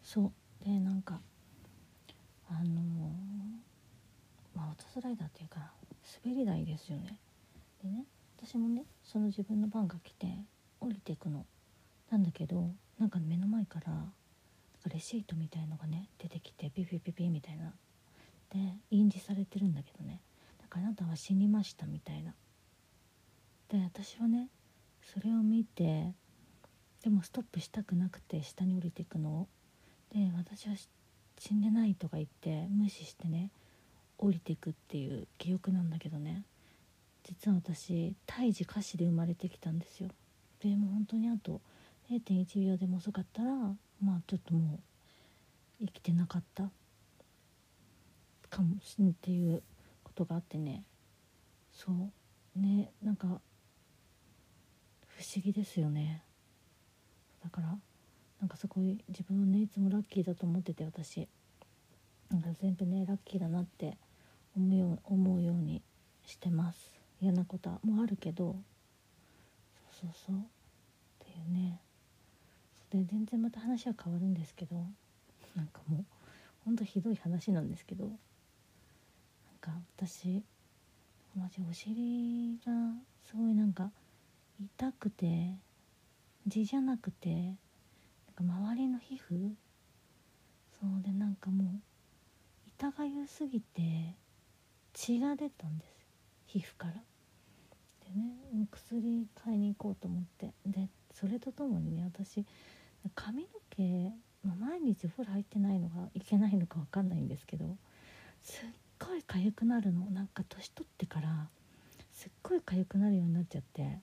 [0.00, 0.26] そ
[0.62, 0.64] う。
[0.64, 1.20] でなんか
[2.48, 2.64] あのー、
[4.54, 5.72] まあウォータースライダーっていうか
[6.24, 7.18] 滑り台ですよね。
[7.82, 8.04] でね
[8.38, 10.28] 私もねその自分の番が来て
[10.80, 11.44] 降りていくの。
[12.12, 13.92] なんだけどなんか目の前から
[14.88, 17.72] レシートみたいのがね出てきてピピピピみたいな。
[18.52, 20.20] で印字されてるんだけどね。
[20.62, 22.34] だからあなたは死にましたみたいな。
[23.70, 24.48] で私はね
[25.02, 26.12] それを見て
[27.02, 29.46] でもストップしたくなくて下に降りていくの
[30.12, 30.74] で私は
[31.38, 33.50] 死んでないとか言って無視してね
[34.16, 36.44] 降りていくっていう記憶なんだけどね。
[37.24, 40.08] 実は私胎児歌詞で生まれてきたんですよ。
[40.62, 41.60] でも本当にあと
[42.10, 43.50] 0.1秒でも遅かったら
[44.02, 44.74] まあちょっとも
[45.80, 46.70] う生きてなかった。
[48.50, 49.62] かもしんっていう
[50.04, 50.84] ことがあってね。
[51.72, 52.60] そう。
[52.60, 53.40] ねなんか
[55.34, 56.22] 思議ですよね。
[57.42, 57.78] だから
[58.40, 61.28] なんかすごい自分はねいつもラッキーだと思ってて私。
[62.30, 63.96] なんか全部ねラッキーだなって
[64.56, 65.82] 思うよう思うように
[66.24, 66.90] してます。
[67.20, 68.56] 嫌なことはもうあるけど。
[70.00, 70.36] そうそうそう。
[70.36, 70.40] っ
[71.20, 71.80] ていうね。
[72.90, 74.76] で全然また話は変わるんですけど。
[75.54, 76.04] なんかもう
[76.64, 78.04] ほんとひどい話なんですけど。
[78.06, 78.14] なん
[79.60, 80.42] か私
[81.36, 82.72] マジお尻が
[83.24, 83.90] すごいなんか
[84.60, 85.56] 痛くて
[86.48, 87.56] 痔じゃなくてなんか
[88.40, 89.50] 周りの皮膚？
[90.80, 91.68] そうでなんかもう
[92.68, 94.14] 痛がゆすぎて
[94.92, 95.90] 血が出たんです
[96.46, 96.92] 皮膚から。
[96.92, 97.00] で
[98.20, 100.52] ね薬買いに行こうと思って。
[100.66, 102.44] でそれとともにね私
[103.14, 104.12] 髪の毛、
[104.44, 107.76] まあ、毎日お風呂入ってないのがいけないのか分かんないんですけど
[108.42, 110.06] すっごい痒くなるの。
[110.10, 111.48] なんか年取ってから
[112.12, 113.98] すっごい痒くなるようになっちゃって。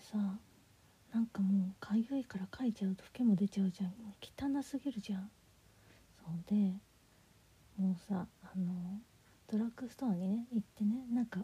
[0.00, 0.38] さ
[1.12, 3.92] なんかもう痒いからかいちゃうとフケも出ちゃうじゃん。
[4.22, 5.30] 汚すぎるじゃん。
[6.24, 6.72] そうで
[7.76, 9.00] もうさあの
[9.50, 11.40] ドラッグストアにね行ってねなんか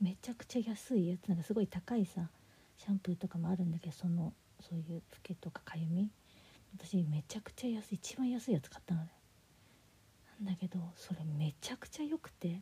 [0.00, 2.28] めちゃくちゃ安いやつなんかすごい高いさ
[2.76, 6.10] シャンプーとかもあるんだけどそのそういうフケとかかゆみ。
[6.74, 9.08] 私めちゃくちゃ安い一番安いやつ買ったのね。
[10.40, 12.60] なんだけどそれめちゃくちゃ良くて。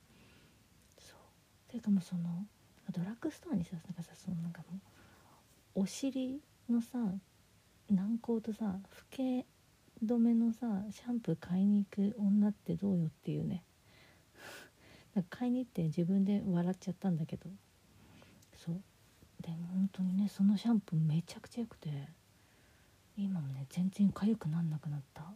[1.00, 1.70] そう。
[1.70, 2.46] ていうかもうその
[2.92, 4.95] ドラッグストアにさなんかさそのなんかもう
[5.78, 6.96] お尻のさ
[7.90, 9.44] 軟膏とさフケ
[10.02, 13.62] 止めのさシャンプー買いに行く女ってどうよっていうね。
[15.14, 17.50] なんか買いに行って自分で笑っちゃったんだけど。
[18.54, 18.82] そう。
[19.42, 22.08] でも本当にねそのシャンプーめちゃくちゃ良くて
[23.18, 25.30] 今もね全然痒くなんなくなった。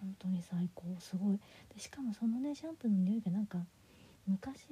[0.00, 0.96] 本当に最高。
[0.98, 1.38] すごい。
[1.72, 3.64] でしかもそのねシャンプーの匂いがなんか
[4.26, 4.68] 昔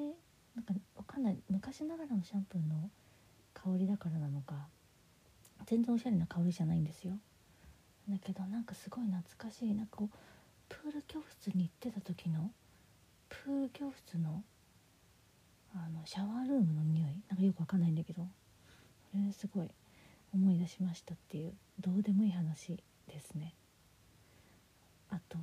[0.56, 1.38] なんかわかんない。
[1.48, 2.90] 昔ながらのシャンプーの
[3.54, 4.66] 香りだからなのか。
[5.66, 7.14] 全然おしゃれな香りじゃないんですよ。
[8.08, 9.74] だけどなんかすごい懐かしい。
[9.74, 10.16] なんかこう
[10.68, 12.50] プール教室に行ってた時の
[13.28, 14.42] プール教室の
[15.74, 17.22] あのシャワールームの匂い。
[17.28, 18.26] なんかよくわかんないんだけど。
[19.10, 19.68] それすごい
[20.34, 23.54] 思い出しましたっていうどうでもいい話ですね。
[25.10, 25.38] あと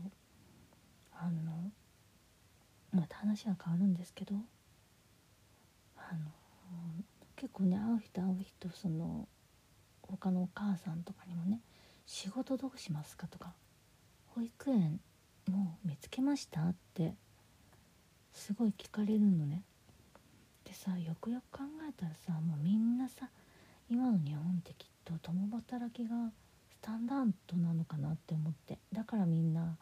[1.14, 1.72] あの
[2.92, 4.36] また話は変わるんですけど
[5.96, 6.32] あの
[7.42, 9.28] 結構ね会う人会う人その
[10.04, 11.60] 他のお母さんとかにもね
[12.06, 13.56] 「仕事どうしますか?」とか
[14.36, 15.02] 「保育園
[15.50, 17.16] もう見つけました?」って
[18.32, 19.64] すごい聞かれるのね
[20.66, 23.28] でさよくよく考えたらさもうみんなさ
[23.90, 26.32] 今の日本ってきっと共働きが
[26.70, 29.80] スタンダードなのかなって思ってだからみんな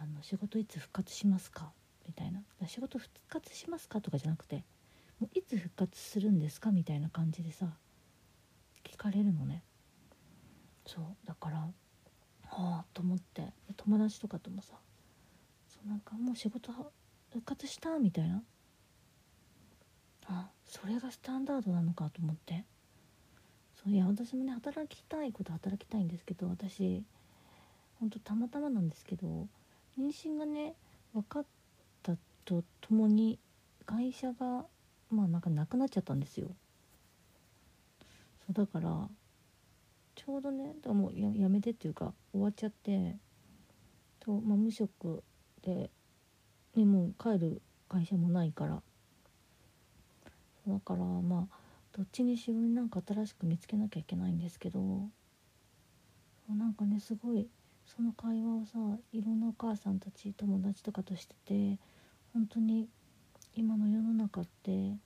[0.00, 1.70] あの仕事いつ復活しますか?」
[2.08, 4.64] みたいな「仕事復活しますか?」とかじゃなくて
[5.34, 7.76] 「いつ復活するんですか?」みたいな感じでさ
[8.84, 9.62] 聞かれるのね
[10.86, 11.72] そうだからは
[12.50, 14.78] あと思って友達とかともさ
[15.68, 16.72] そうなんかもう仕事
[17.30, 18.42] 復活したみたいな
[20.26, 22.64] あそれがスタンダードなのかと思って
[23.74, 27.02] そういや私もね働きたいこと働きたいんですけど私
[27.98, 29.48] ほんとたまたまなんですけど
[29.98, 30.74] 妊娠がね
[31.12, 31.46] 分かっ
[32.02, 33.38] たとともに
[33.86, 34.64] 会社が
[35.12, 36.48] まあなんかなくなっちゃったんですよ。
[38.46, 39.08] そうだから
[40.14, 43.16] ちょうどねだもうややめてっていうか終わっちゃって
[44.20, 45.22] と、まあ、無職
[45.62, 45.90] で、
[46.74, 48.82] ね、もう帰る会社もないから。
[50.66, 51.56] だからまあ
[51.92, 54.80] どっちにしろなんか新しく見つけなきゃいけないんですけど
[56.48, 57.48] なんかねすごい
[57.84, 61.78] その会話をさいろんなお母さんたち友達とかとしてて
[62.32, 62.88] 本当に
[63.54, 64.96] 今の世の中って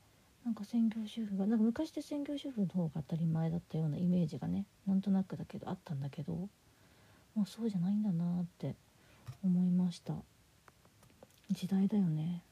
[0.44, 6.32] なんか専業主婦がなんか昔って専業主婦の方が当たり前だったようなイメージがねなんとなくだけどあったんだけど
[7.34, 8.76] もうそうじゃないんだなって
[9.44, 10.14] 思いました。
[11.50, 12.42] 時代だよね。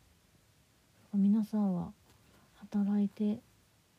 [1.14, 1.92] 皆さんは
[2.72, 3.38] 働いて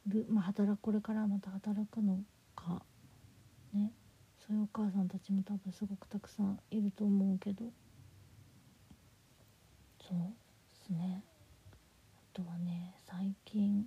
[0.08, 2.20] るまあ働くこれからまた働くの
[2.56, 2.82] か
[3.74, 3.92] ね。
[4.46, 7.66] そういうお母さんたちも多分すごくたくさんいると思うけど。
[10.08, 11.24] そうですね。
[12.36, 13.86] とはね最近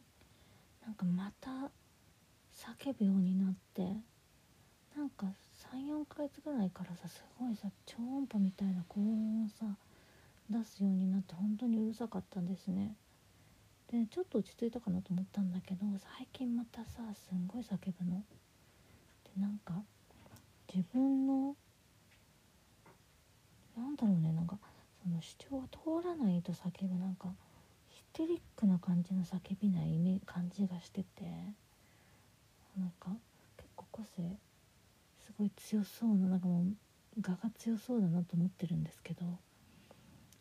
[0.83, 1.71] なんかまた
[2.57, 3.83] 叫ぶようになって
[4.97, 5.27] なんか
[5.75, 9.67] 34ヶ月ぐらいからさすごいさ超音波みたいな高音をさ
[10.49, 12.97] 出すようになって本当にうるさかったんですね。
[13.93, 15.85] でちょっと落ち着いたかなと思ったんだけど
[16.17, 18.23] 最近またさすんごい叫ぶの。
[19.37, 19.75] でなんか
[20.73, 21.55] 自分の
[23.77, 24.57] なんだろうねなんか
[25.03, 27.29] その主張が通らないと叫ぶなんか
[28.19, 31.23] テリックな感じの叫びないイメ感じがしてて
[32.77, 33.11] なんか
[33.57, 34.37] 結構個性
[35.25, 36.65] すごい強そうななんかもう
[37.25, 39.21] 我が強そうだなと思ってるんですけど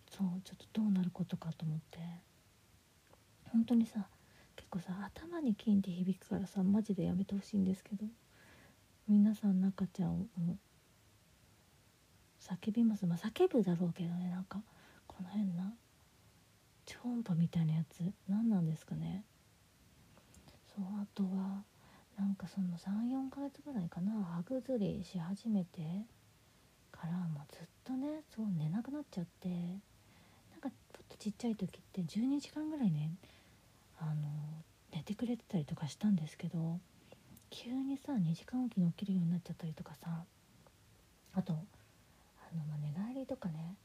[0.10, 2.00] そうちょっとどうなることかと思って。
[3.52, 4.08] 本当にさ
[4.56, 8.06] 結構さ頭に金って響くからさマジでやめてほしいんですけど
[9.08, 10.26] 皆さん中ちゃんを
[12.42, 13.06] 叫びます。
[13.06, 14.64] まあ叫ぶだろうけどねなんか
[15.06, 15.72] この辺な
[16.88, 18.02] 超音波みたいなやつ。
[18.28, 19.24] 何なんですかね。
[20.74, 21.64] そうあとは
[22.18, 24.12] なんかその34ヶ月ぐらいかな。
[24.24, 26.06] 歯ぐずりし始めて。
[26.92, 29.50] からもうずっとねそう寝なくなっちゃって。
[29.50, 33.12] なんかちょっとちっちゃい時って12時間ぐらいね
[34.00, 34.14] あの
[34.92, 36.80] 寝てくれてたりとかしたんですけど
[37.52, 40.24] 急にさ2時間おきに起きるようになっちゃったりとかさ。
[41.34, 41.58] あとあ
[42.56, 43.76] の、まあ、寝返りとかね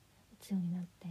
[0.40, 1.08] 打つようになって。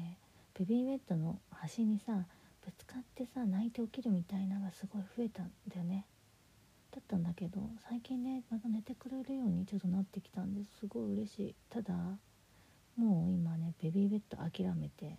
[0.58, 2.26] ベビーベッドの端にさ
[2.66, 6.06] ぶつかってさ泣いて起きるみたいなのがすごい増えたんだよね。
[6.92, 10.80] だったんだけど最近ねまた寝てくれるようにちょっとなってきたんです。
[10.82, 11.56] すごい嬉しい。
[11.70, 11.94] ただ
[12.98, 15.18] もう今ねベビーベッド諦めて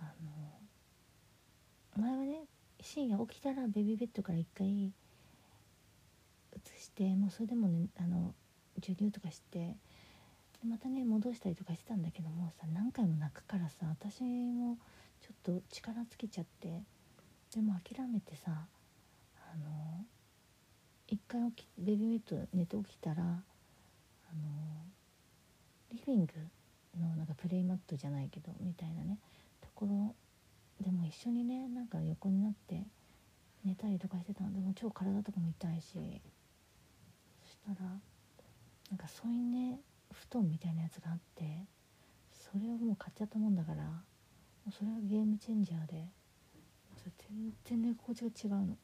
[0.00, 0.12] あ
[1.96, 2.44] の前はね
[2.80, 4.92] 深夜起きたらベビーベッドから一回移
[6.80, 8.34] してもうそれでもねあの
[8.76, 9.74] 授乳とかして
[10.62, 14.76] でまたね戻したりとかしてたんだけどもさ何回も泣くからさ私も
[15.20, 16.82] ちょっと力尽きちゃって
[17.54, 20.04] でも諦めてさあの
[21.06, 23.42] 一回起きベビーベッド寝て起きたらあの
[25.90, 26.32] リビング
[27.00, 29.18] のなんかプレイマットじゃないけどみたいなね
[29.62, 30.14] ところ
[30.84, 32.82] でも一緒にねなんか横になって
[33.64, 34.52] 寝たりとかしてたの。
[34.52, 35.98] でも超体とかも痛いしそ
[37.50, 37.88] したら
[38.90, 39.80] なんかそういうね
[40.12, 41.66] 布団みたいなやつがあって
[42.32, 44.02] それをもう買っちゃったもんだからも
[44.68, 46.08] うそれはゲームチェンジャーで
[47.28, 48.76] 全然寝心地が違うの。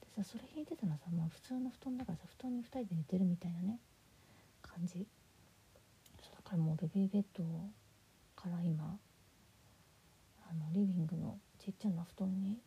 [0.00, 3.78] でさそれ引いてたのさ、まあ、普通の布団だからさ布団に2人で寝てるみたいなね
[4.62, 5.06] 感じ
[6.22, 7.44] そうだからもうベビーベッド
[8.36, 8.98] から今
[10.50, 12.58] あのリビングのちっちゃな布団に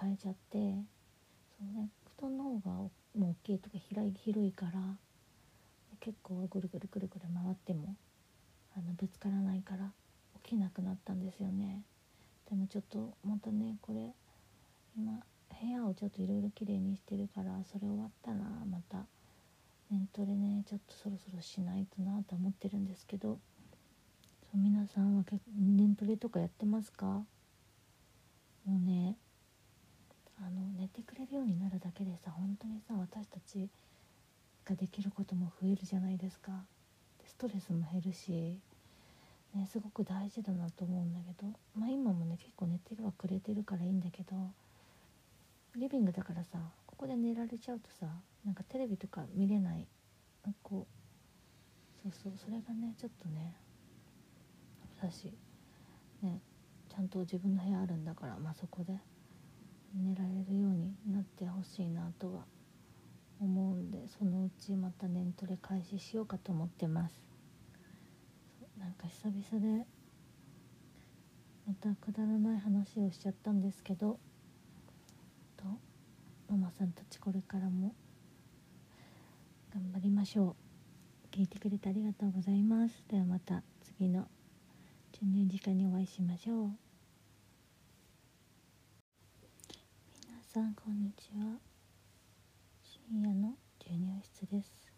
[0.00, 0.84] 変えちゃって
[1.58, 4.72] そのね布団の方がもう大きいとか広い広いから
[6.04, 7.94] 結構ぐるぐるぐるぐる回っても
[8.76, 9.92] あのぶつからないから
[10.42, 11.82] 起きなくなったんですよね。
[12.50, 14.12] でもちょっとまたねこれ
[14.96, 18.38] 今部屋をちょっといろいろきれいにしてるからそれ終わったら
[18.68, 19.06] また。
[19.90, 23.38] 年トレねちょっとそろそろしないとなと思ってるんですけど。
[24.50, 27.06] そう皆さんは結年トレとかやってますか？
[27.06, 27.26] も
[28.66, 29.16] うね
[30.38, 33.68] あの寝てくれるようになるだけでさ本当にさ私たち
[34.64, 36.52] ができることも増えるじゃないですか。
[37.20, 38.58] でストレスも減るし、
[39.54, 44.34] ね、すごく大事だなと思うんだけど、まあ、今もね結構寝てはくれてるからいいんだけど
[45.76, 48.06] リビングだからさここで寝られちゃうとさ
[48.44, 49.86] なんかテレビとか見れない。
[50.44, 51.02] なんかこう
[52.02, 53.54] そうそうそれがねちょっとね
[55.00, 55.32] だし
[56.20, 56.40] ね
[56.88, 58.98] ちゃんと自分の部屋あるんだからまあそこで
[59.94, 62.44] 寝られるようになってほしいなとは
[63.42, 67.14] 思うんでそのうちまた年トレ開始しようかと思ってます。
[68.78, 69.86] なんか久々で
[71.66, 74.18] またくだらない話をしちゃったんですけど
[75.56, 75.64] と
[76.48, 77.94] ママさんたちこれからも
[79.72, 80.56] 頑張りましょ
[81.30, 81.34] う。
[81.34, 83.04] 聞いてくれてありがとうございます。
[83.08, 83.62] ではまた
[83.98, 84.28] 次の
[85.20, 86.70] 12時間にお会いしましょう。
[90.28, 91.71] 皆さんこんにちは。
[93.12, 94.90] 深夜の授乳室です。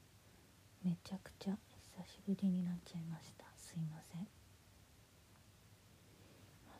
[0.85, 1.59] めちゃくちゃ
[1.99, 3.45] 久しぶりになっちゃいました。
[3.57, 4.21] すいません。
[4.21, 4.27] ま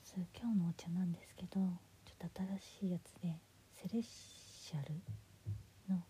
[0.05, 1.65] ず今日のお茶なんですけどちょ
[2.27, 3.35] っと新しいやつで
[3.73, 4.95] セレッシャル
[5.93, 6.05] の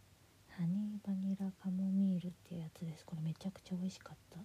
[0.51, 3.07] ハニーバニラカモミールっていうやつです。
[3.07, 4.41] これめちゃくちゃ美味しかった。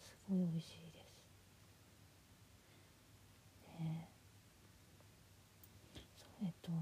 [0.00, 0.98] すごい美味しいで
[3.78, 3.78] す。
[3.78, 4.08] ね
[6.42, 6.72] えっと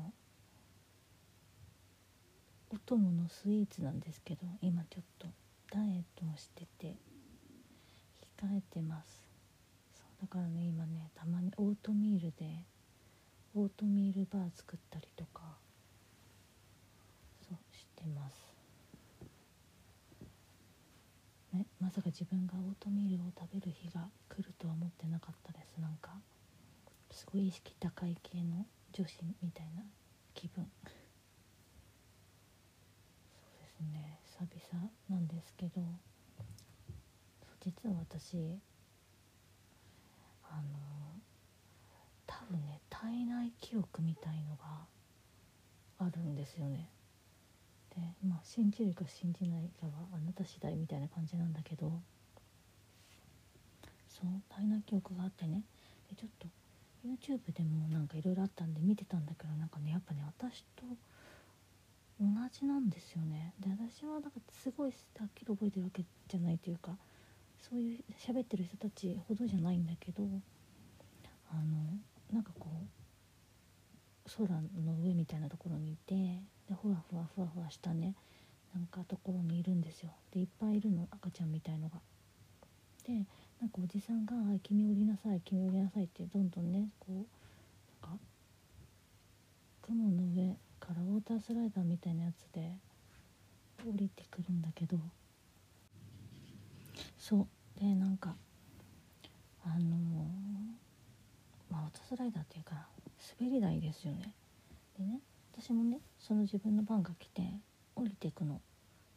[2.73, 5.27] お供のスイーツなんですけど今ちょっと
[5.73, 6.95] ダイエットをしてて
[8.41, 9.11] 控えてます。
[9.97, 12.64] そうだからね今ねたまにオートミールで
[13.55, 15.43] オートミールバー作ったりとか
[17.49, 18.35] そうしてます。
[21.53, 25.81] ねまさか自分がオートミールを食べる日が来るとは思ってなかったです。
[25.81, 26.11] なんか
[27.11, 29.83] すごい意識高い系の女子みたいな
[30.35, 30.71] 気分。
[33.85, 35.83] ね久々なんですけど
[37.61, 38.59] 実は私
[40.45, 40.78] あの
[42.26, 44.87] 多分ね体内記憶みたいのが
[45.99, 46.89] あるんですよね。
[47.91, 52.01] でまあ信じるか信じないかはあなた次第みたいな感じなんだけど
[54.09, 55.62] そう体内記憶があってね。
[56.09, 56.47] でちょっと
[57.05, 60.83] YouTube でもなんかいろいろあったんで見てたんだけどなんかねやっぱね私と
[62.21, 64.31] 同じなんですよねで私はなんか
[64.62, 66.93] すごいはっきり覚えてるわけじゃないというか
[67.68, 70.23] そういう喋ってる人たちほどじゃないんだけど
[71.51, 71.62] あの
[72.33, 72.68] なんかこ
[74.27, 74.49] う空
[74.85, 76.14] の上みたいなところにいて
[76.68, 78.14] でふわふわふわふわしたね
[78.75, 82.01] なんかところにいるんですよでいっぱいいるの赤ちゃんみたいのが。
[83.05, 83.27] で
[83.61, 88.25] なんかおじさんが「君降りなさい君降りなさい」ってどんどんねこうなんか
[89.83, 92.73] 雲の上からウォータースライダーみたいなやつで
[93.87, 94.99] 降りてくるんだけど。
[97.18, 97.47] そ
[97.77, 97.81] う。
[97.81, 98.35] でなんか
[99.64, 99.79] あのー、
[101.71, 102.87] まあウォータースライダーっていうか
[103.39, 104.35] 滑り台ですよね。
[104.99, 105.21] でね
[105.53, 107.43] 私もねその自分の番が来て
[107.95, 108.61] 降りていくの。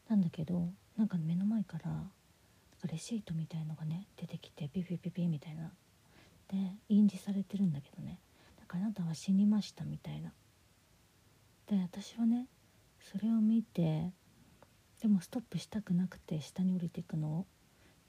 [0.10, 1.91] なんだけどなんか目の前から
[2.91, 5.72] レシートみたいのがね出てきてピピピピみたいな。
[6.49, 6.58] で
[6.89, 8.20] 印字されてるんだけどね。
[8.60, 10.32] だからあなたは死にましたみたいな。
[11.70, 12.47] で私はね
[12.99, 14.11] それを見て
[15.01, 17.45] でもストップしたくなくて下に降りていくのを。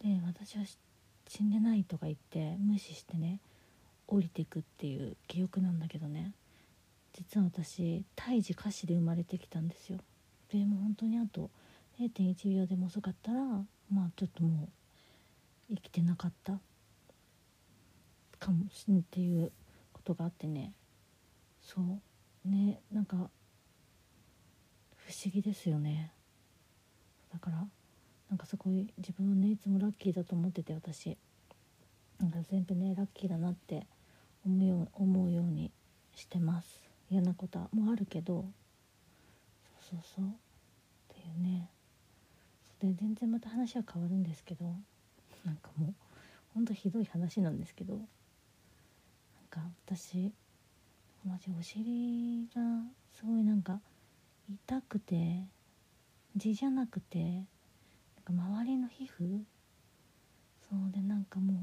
[0.02, 0.64] で私は
[1.26, 3.40] 死んでないとか言って無視してね
[4.06, 6.32] 降りていくっていう記憶なんだけどね。
[7.14, 9.98] 実は私胎児歌詞で生まれてきたんですよ。
[10.52, 11.50] でも本当にあと
[11.98, 13.40] 0.1秒でも遅かったら
[13.90, 14.68] まあちょっとも
[15.70, 16.58] う生きてなかった。
[18.38, 19.50] かもしんっていう
[19.92, 20.72] ことがあってね。
[21.62, 22.48] そう。
[22.48, 23.30] ねなんか
[25.24, 26.12] 思議ですよね。
[27.32, 27.66] だから
[28.30, 31.16] なんかすごい自分はねいつもラッキーだと思ってて私。
[32.18, 33.86] なんか全部ねラッキーだなって
[34.46, 35.70] 思うよう思うように
[36.14, 36.80] してます。
[37.10, 38.44] 嫌なこともあるけど。
[39.88, 40.24] そうそうそう。
[40.26, 40.28] っ
[41.14, 41.70] ていうね。
[42.80, 44.64] で全然また話は変わるんですけど。
[45.44, 45.94] なんかもう
[46.54, 47.94] ほんとひどい話なんですけど。
[47.94, 48.04] なん
[49.50, 50.32] か私
[51.24, 52.60] マジお尻が
[53.14, 53.80] すごいなんか
[54.48, 55.44] 痛くて
[56.36, 57.46] 痔じゃなくてなんか
[58.32, 59.40] 周りの皮膚？
[60.68, 61.56] そうでなんかもう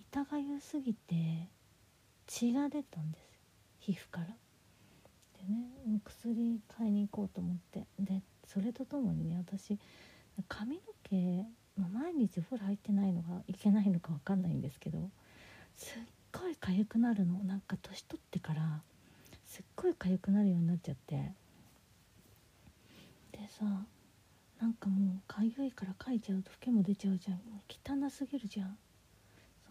[0.00, 1.48] 痛がゆすぎて
[2.26, 3.24] 血が出たんです
[3.80, 4.26] 皮膚から。
[4.26, 4.32] で
[5.52, 7.86] ね薬買いに行こうと思って。
[7.98, 9.78] でそれとともにね私
[10.48, 11.44] 髪の毛、
[11.76, 15.10] まあ、毎日お風呂入ってないのがいけないのか分かんないんですけど
[15.76, 17.38] すっごい痒くなるの。
[17.44, 18.82] なんか年取ってから
[19.46, 21.32] すっごい痒くなるようになっちゃって。
[23.38, 23.64] でさ
[24.60, 27.40] なんかもうかゆいからかいちゃうとフケも出ちゃうじゃん。
[27.68, 28.76] 汚すぎるじゃん。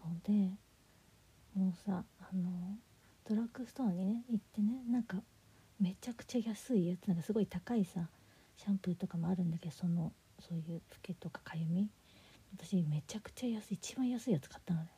[0.02, 0.32] そうで
[1.54, 2.78] もうさあの
[3.28, 5.18] ドラッグストアにね行ってねなんか
[5.78, 8.08] めちゃくちゃ安いやつなんかすごい高いさ
[8.56, 11.90] シャンプーとかもあるんだけどそのそういうフケとかかゆみ。
[12.56, 14.88] 私めちゃくちゃ安い一番安いやつ買ったのね。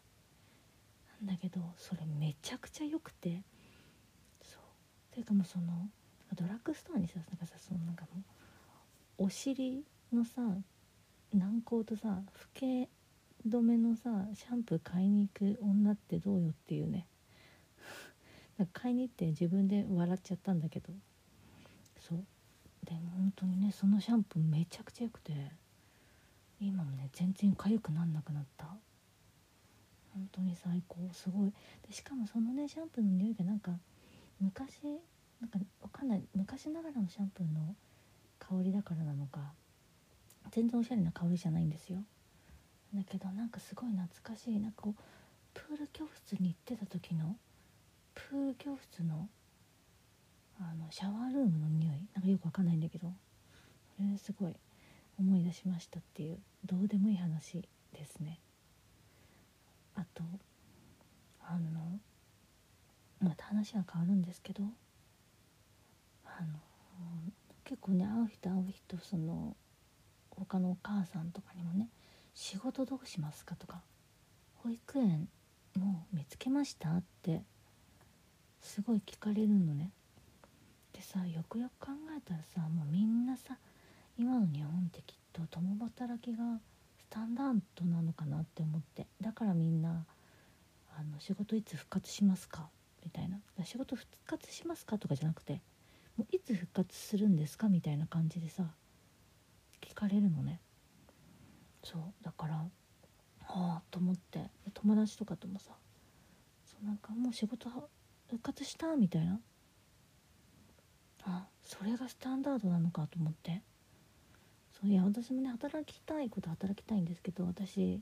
[1.27, 3.43] なんだけどそれめちゃくちゃ良くて。
[4.41, 5.14] そう。
[5.14, 5.89] ていうかもうその
[6.37, 8.39] ドラッグストアにさなんかさそのなんかもう
[9.23, 10.41] お尻のさ
[11.35, 12.89] 軟膏とさ老け
[13.47, 17.07] 止めのさシャンプー買いに行く女ってどうよっていうね。
[18.57, 20.95] なんか買いに行って自分で笑っちゃったんだけど。
[22.01, 22.25] そう。
[22.87, 25.53] でも本当にねそのシャンプーめちゃくちゃ良くて
[26.59, 28.75] 今もね全然痒くなんなくなった。
[30.14, 30.97] 本当に最高。
[31.12, 31.53] すごい。
[31.87, 33.79] でしかもそのねシャンプーの匂いがなんか
[34.41, 34.81] 昔
[35.43, 36.23] なんかわかんない。
[36.35, 37.77] 昔ながらのシャンプーの
[38.51, 39.53] 香りだからなのか。
[40.51, 42.03] 全然おしゃれな香りじゃないんですよ。
[42.92, 45.03] だけどなんかすごい懐かしいなんかこう
[45.55, 47.36] プール教室に行ってた時の
[48.14, 49.28] プール教室の
[50.59, 52.09] あのシャワールームの匂い。
[52.14, 53.12] なんかよくわかんないんだけど。
[53.96, 54.57] それすごい
[55.18, 58.40] 思い出しましたっていうどうでもいい話ですね。
[59.94, 60.24] あと
[61.42, 62.01] あの
[63.20, 64.62] また話は変わるんですけど
[66.24, 66.59] あの
[67.71, 69.57] 結構ね会う人会う人その
[70.31, 71.89] 他のお母さんとかにもね
[72.35, 73.81] 「仕事どうしますか?」とか
[74.64, 75.29] 「保育園
[75.77, 77.45] もう見つけました?」って
[78.61, 79.93] すごい聞かれるのね。
[80.93, 83.57] でさよくよく考えたらさもうみんなさ
[84.18, 86.59] 今の日本ってきっと共働きが
[86.99, 90.05] スタンダードなのかなって思ってだからみんな
[90.97, 92.68] あの仕事いつ復活しますか
[93.05, 95.62] みたいな仕事復活しますかとかじゃなくて
[96.31, 97.68] いつ復活するんですか？
[97.68, 98.64] みたいな感じでさ
[99.81, 100.61] 聞かれるのね。
[101.83, 102.68] そうだからあ
[103.49, 105.73] あと思って友達とかともさ
[106.64, 107.68] そうなんかもう仕事
[108.29, 108.97] 復活した？
[108.97, 109.41] みたいな。
[111.25, 113.62] あそれがスタンダードなのかと思って。
[114.81, 118.01] そういや私もね働きたいこと働きたいんですけど私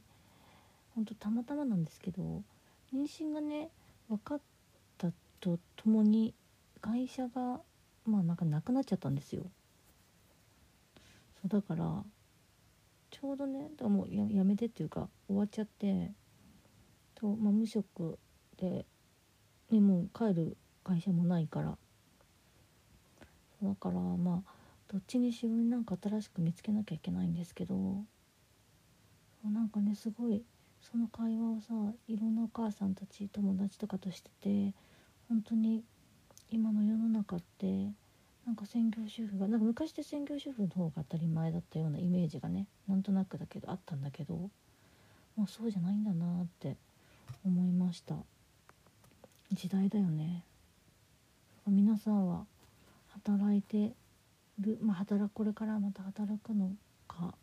[0.94, 2.22] ほんとたまたまなんですけど
[2.94, 3.70] 妊娠がね
[4.08, 4.40] 分かっ
[4.96, 5.10] た
[5.40, 6.34] とともに
[6.80, 7.60] 会社が
[8.08, 9.42] まあなんかなくなっちゃったんですよ。
[11.40, 12.02] そうだから
[13.10, 16.10] ちょうどねだもうややめてっていうか終わっちゃって
[17.14, 18.18] と、まあ、無職
[18.58, 18.86] で、
[19.70, 21.76] ね、もう帰る会社もないから。
[23.62, 24.50] だからまあ
[24.86, 27.74] どっちにしろなんか新しく見つけなきゃいけないんですけど
[29.44, 30.42] なんかねすごい
[30.80, 34.74] その会話をさいろんなお母さんたち友達とかとしてて
[35.28, 35.82] 本当に
[36.50, 37.92] 今の世の中って
[38.46, 46.76] なんか専業主婦がなんか昔って専業主婦の方が当たり前だったようなイメージがねなんとなくだけどあったんだけどもうそうじゃないんだなって
[47.44, 48.14] 思いました。
[49.52, 50.44] 時代だよね。
[51.66, 52.44] 皆さんは
[53.26, 53.92] 働いて
[54.58, 56.72] るまあ働これからまた働くの
[57.06, 57.34] か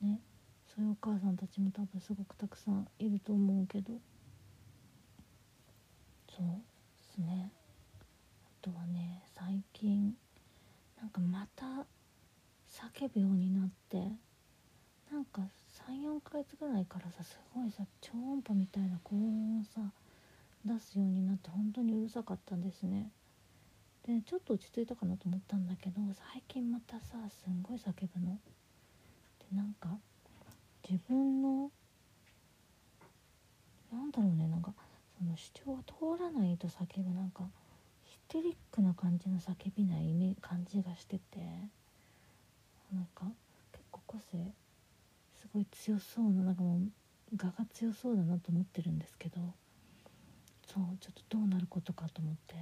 [0.00, 0.18] ね。
[0.74, 3.92] そういうお母さんたちも多分すごくたくさんいると思うけど。
[6.34, 7.52] そうですね。
[8.64, 10.14] とはね最近
[10.98, 11.66] なんかまた
[12.66, 13.98] 叫ぶようになって
[15.12, 15.42] なんか
[15.86, 19.82] 34ヶ月ぐらいからさすごいさ超音波みたいな高音をさ
[20.64, 23.10] 出すようになって本当にうるさかったんですね。
[24.06, 26.00] でちょっと落ち着いたかなと思ったんだけど
[26.32, 28.38] 最近またさすんごい叫ぶの。
[29.50, 29.90] でなんか
[30.88, 31.70] 自分の
[33.92, 34.72] なんだろうねなんか
[35.18, 35.82] その主張が
[36.16, 37.44] 通らないと叫ぶなんか
[38.34, 41.38] テリックな感じの叫びない感じがしてて
[42.92, 43.26] なんか
[43.70, 44.52] 結構個性
[45.40, 49.36] すごい強そうななんかもう我が強そうだなと思ってるんですけど
[50.66, 52.56] そうちょっとどうなることかと思って。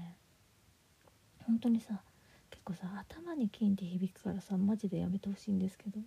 [1.47, 2.03] 本当にさ
[2.51, 6.01] 結構さ頭に金って響くからさマジでやめてほしいんですけど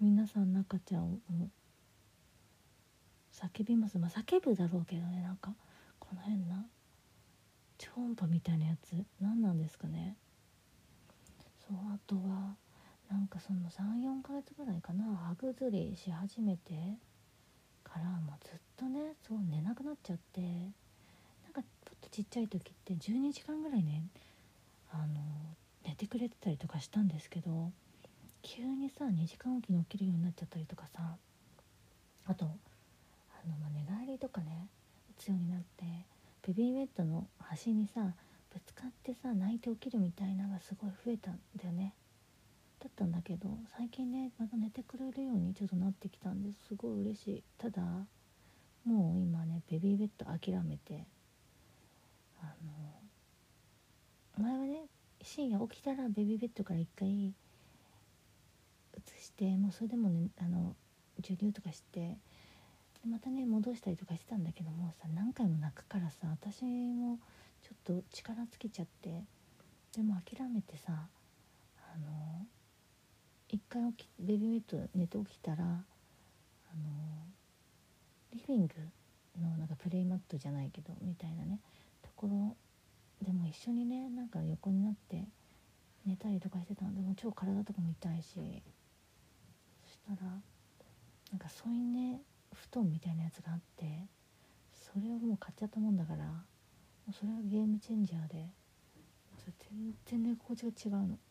[0.00, 1.18] 皆さん中ちゃんを
[3.32, 3.98] 叫びます。
[3.98, 5.52] まあ叫ぶだろうけどねなんか
[5.98, 6.64] この辺な
[7.80, 8.92] 超音波みたいなやつ。
[9.20, 10.16] 何なんですかね。
[11.66, 12.54] そうあとは
[13.10, 15.04] なんかその34ヶ月ぐらいかな。
[15.16, 16.98] 歯ぐずりし始めて
[17.82, 20.46] からもうずっとねそう寝なくなっちゃってな
[21.50, 24.04] んかちょっとちっちゃい時って12時間ぐらいね
[24.92, 25.06] あの
[25.86, 27.72] 寝てくれてたりとかしたんですけど
[28.42, 31.16] 急にさ2時間おきに起きるようになっちゃったりとかさ
[32.26, 34.68] あとあの、まあ、寝返りとかね
[35.18, 35.84] 打つようになって
[36.46, 38.14] ベビーベッドの端にさ
[38.52, 41.94] ぶつかってさ泣いて起きるみたいなのがすごい増えたんだよね。
[42.80, 46.68] だったんだけど最近ねまた寝てくれるようにちょっとなってきたんです。
[46.68, 47.44] すごい嬉しい。
[47.58, 47.82] ただ
[48.84, 51.06] もう今ねベビーベッド諦めて
[52.40, 52.54] あ
[54.38, 54.86] の前はね
[55.22, 57.34] 深夜起きたらベビーベッドから一回移
[59.20, 60.74] してもうそれでもねあの
[61.16, 62.16] 授乳とかして
[63.02, 67.18] でまたね戻したりとかしてたんだけどもさ何回も泣くからさ私も
[67.62, 69.24] ちょっと力尽きちゃって
[69.96, 72.46] でも諦めてさあの
[73.48, 75.82] 一回起きベビーベッド寝て起きたらあの
[78.32, 78.74] リビング
[79.40, 81.58] のなんかプレイマットじゃないけどみたいなね
[82.02, 82.56] ところ
[83.26, 85.24] でも一緒にねなんか横になって
[86.06, 86.94] 寝たりとかしてたの。
[86.94, 88.62] でも超体とかも痛いし
[89.84, 90.30] そしたら
[91.30, 92.20] なんかそういうね
[92.60, 94.06] 布団みたいなやつがあって
[94.72, 96.34] それをもう買っちゃったもんだからも
[97.08, 98.50] うそれはゲームチェンジャーで
[99.70, 101.30] 全然寝心地が違うので。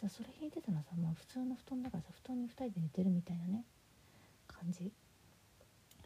[0.00, 3.64] さそれ引いてたのさ、まあ、普通の布団だからさ布団に2人で寝てるみたいなね
[4.48, 4.90] 感じ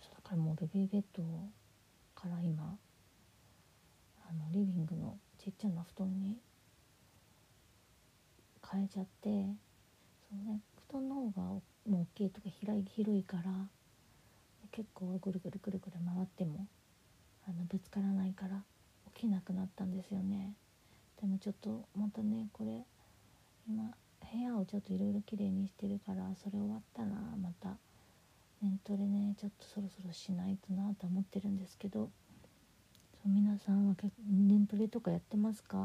[0.02, 1.22] そうだからもうベビーベッド
[2.16, 2.76] から今
[4.28, 6.38] あのリビングのちっちゃな布団に
[8.68, 9.54] 変えちゃって
[10.28, 13.42] そのね布団の方がもう大きいとか広い広いから
[14.74, 16.66] 結構ぐるぐるぐるぐる回っても
[17.46, 18.64] あのぶつからないから
[19.14, 20.54] 起きなくなったんですよね。
[21.20, 22.82] でもちょっとまたねこれ
[23.68, 23.94] 今
[24.32, 27.08] 部屋をちょっといろいろきれいにしてるからそれ終わったら
[27.40, 27.76] また。
[28.62, 32.10] 年トレねちょっとそろそろしないとなと思ってるんですけど。
[33.22, 33.94] そう皆さんは
[34.26, 35.76] 年トレとかやってますか？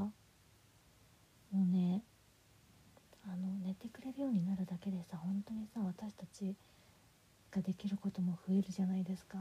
[1.51, 2.03] もうね
[3.25, 6.55] あの寝てくれるようになるだけでさ本当にさ私たち
[7.51, 9.37] ができることも増えるじゃないですか。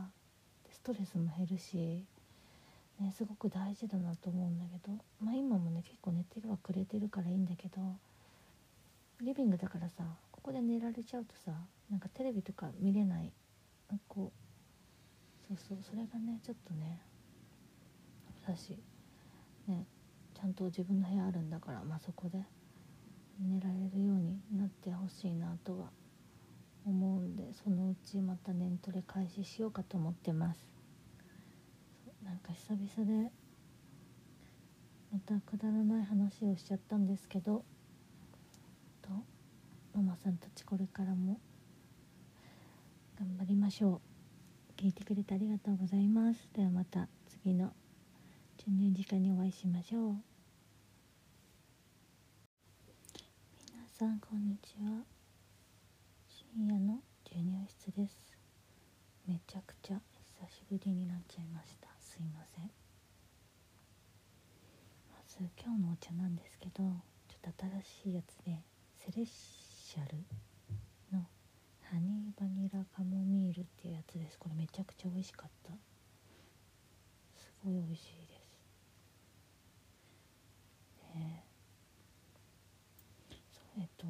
[0.64, 2.04] でストレスも減るし
[3.00, 7.96] ねすごく大事だなと思うんだけどまあ今もね結構寝てるはくれてるからいいんだけど
[9.20, 11.52] リビングだからさここで寝られちゃうとさ
[11.90, 13.32] なんかテレビとか見れない。
[13.88, 14.48] なんかこう
[15.48, 17.00] そうそうそれがねちょっとね
[18.46, 18.78] だし
[19.66, 19.86] ね
[20.34, 22.38] ちゃんと自分の部屋あるんだからまあそこで
[23.40, 25.90] 寝られるようになってほしいなとは
[26.88, 30.66] 思うんでそのうちまた年トレ開始しようかと思ってます。
[32.24, 33.30] なんか久々で
[35.12, 37.64] またくだらない話をしちゃったんですけど
[39.94, 41.40] ママさんたちこれからも
[43.18, 44.00] 頑張りましょ
[44.76, 44.80] う。
[44.80, 46.48] 聞いてくれてありがとうございます。
[46.54, 47.72] ではまた次の
[48.58, 50.16] 授乳時間にお会いしましょう。
[53.72, 55.17] 皆さんこんにちは。
[56.58, 58.36] 深夜の授乳室です。
[59.28, 60.00] めちゃくちゃ
[60.42, 61.88] 久しぶりになっちゃいました。
[62.00, 62.64] すいません。
[62.64, 62.70] ま
[65.24, 66.82] ず今日のお茶なんですけど
[67.28, 68.60] ちょっと新しいやつで
[68.96, 70.18] セレッシャル
[71.12, 71.28] の
[71.84, 74.36] ハニーバニラカモミールっていうやつです。
[74.36, 75.70] これめちゃくちゃ美味しかった。
[77.36, 78.34] すごい美味しいで
[81.14, 81.14] す。
[81.14, 81.44] ね
[83.52, 84.06] そうえっと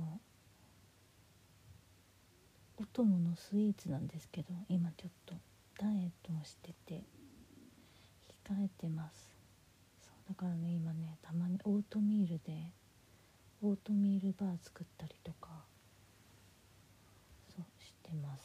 [2.81, 5.35] お供のスイーツなんですけど今ちょっと
[5.81, 7.03] ダイエットをしてて
[8.47, 9.29] 控えてます。
[10.01, 12.71] そうだからね今ねたまにオートミールで
[13.63, 15.49] オートミールバー作ったりとか
[17.55, 18.43] そうしてます。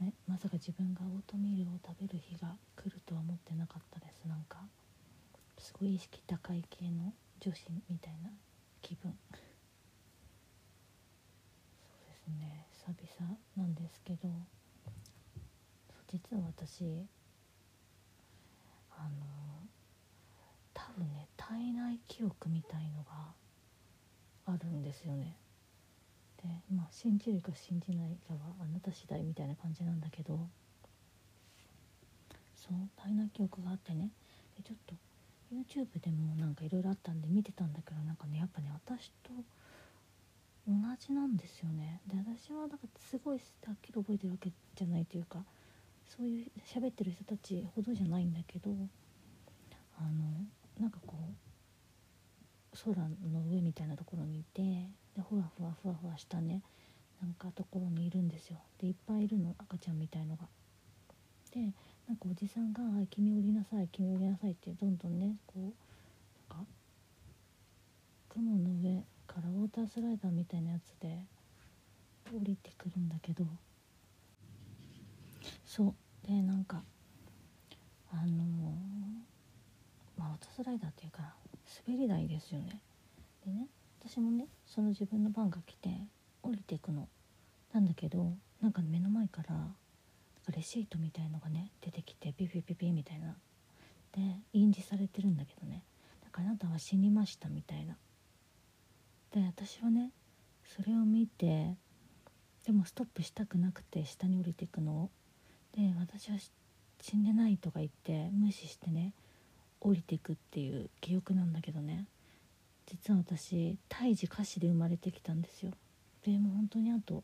[0.00, 4.24] ねまさか自分がオートミールを食べる日が来るとは思ってなかったです。
[4.28, 4.58] なんか
[5.58, 8.30] すごい意識高い系の女子みたいな
[8.80, 9.12] 気分。
[12.38, 14.28] ね久々なんですけど
[16.10, 17.06] 実は私
[18.90, 19.26] あの
[20.74, 23.32] 多分ね体内記憶みたいのが
[24.46, 25.36] あるんですよね。
[26.42, 30.48] でまあ信じるか信じないかはあなた次第みたいな感じなんだけど
[32.54, 34.10] そう体内記憶があってね
[34.56, 34.94] でちょっと
[35.52, 39.30] YouTube でもなんかいろいろあったんで見てたんだけどなんかねやっぱね私と
[40.68, 42.76] 同じなんですよねで私はなんか
[43.10, 45.38] すごいはっきり覚えてるわけじゃないというか
[46.14, 48.70] そういう喋ってる人たちほどじゃないんだけど
[49.98, 50.08] あの
[50.78, 51.16] なんかこ
[52.74, 54.62] う空の上みたいなところにいて
[55.16, 56.62] でふわふわふわふわしたね
[57.22, 60.46] なんかところにいるんですよでいっぱいいるの赤ちゃんみたいのが。
[61.50, 61.72] で
[62.06, 65.62] なんかおじさんが「君降りなさい君降りなさい」ってどんどんねこう
[66.54, 66.70] なんか
[68.28, 71.18] 雲の上からウォータースライダーみたいなやつで
[72.32, 73.44] 降りてくるんだけど。
[75.64, 75.94] そう。
[76.26, 76.82] でなんか
[78.10, 78.26] あのー、
[80.18, 81.34] まあウォータースライダーっていうか
[81.86, 82.80] 滑り台ですよね。
[83.44, 83.68] でね
[84.00, 85.90] 私もねその自分の番が来て
[86.42, 87.06] 降りていくの。
[87.72, 89.54] なんだけどなんか目の前から
[90.54, 93.36] レシートみたいのがね出てきてピピピピみたいな。
[94.12, 95.82] で印字されてるんだけどね。
[96.24, 97.96] だからあなたは死にましたみたいな。
[99.34, 100.10] で私はね
[100.64, 101.74] それを見て
[102.66, 105.10] でもストップしたくなくて下に降りていくのを。
[105.76, 106.36] で私は
[107.00, 109.12] 死んでないとか言って無視してね
[109.80, 112.06] 降りていくっていう記憶なんだけどね。
[112.86, 115.72] 実は私胎児歌詞で生まれてきたんですよ。
[116.24, 117.22] でも本当にあと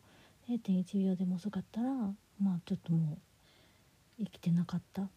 [0.49, 1.91] 0.1秒でも遅かったら
[2.41, 5.09] まあちょっともう生きてなかった。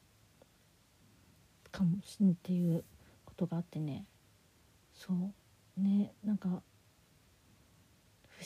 [1.71, 2.83] かもしんっていう
[3.25, 4.05] ことがあってね。
[4.93, 5.17] そう。
[5.81, 6.63] ねなんか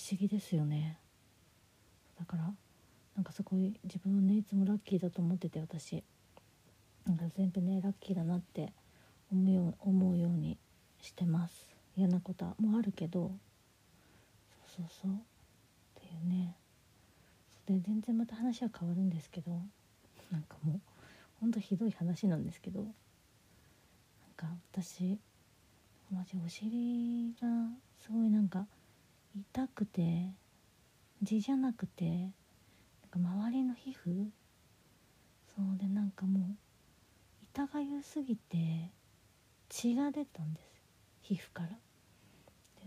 [0.09, 0.97] 思議ですよね。
[2.17, 2.53] だから
[3.15, 6.03] なんかすごい自分はねいつもラッキーだと思ってて私。
[7.05, 8.73] なんか全部ねラッキーだなって
[9.31, 10.57] 思うよう思うように
[11.01, 11.67] してます。
[11.95, 13.31] 嫌なこともあるけど。
[14.67, 15.11] そうそうそう。
[15.11, 15.15] っ
[15.99, 16.55] ていうね。
[17.65, 19.51] で全然また話は変わるんですけど。
[20.31, 20.79] なんかもう
[21.39, 22.81] ほんとひどい話なんですけど。
[22.81, 22.89] なん
[24.35, 25.19] か私
[26.11, 27.47] マジお尻が
[27.99, 28.65] すごいなんか
[29.35, 30.33] 痛くて
[31.23, 32.31] 痔じゃなくてなんか
[33.19, 34.27] 周りの皮膚？
[35.55, 36.43] そうでなんかもう
[37.53, 38.89] 痛がゆすぎて
[39.69, 40.65] 血が出たんです
[41.21, 41.69] 皮膚から。
[41.69, 41.75] で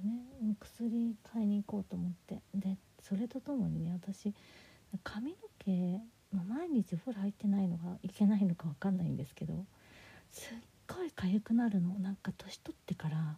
[0.09, 2.43] ね薬買いに行こうと思って。
[2.55, 4.35] でそれとともにね私
[5.03, 6.01] 髪の毛、
[6.33, 9.65] まあ、毎日お風呂入ってないのがいけないのか分かんないんですけど
[10.31, 11.99] すっごい痒くなるの。
[11.99, 13.37] なんか年取ってから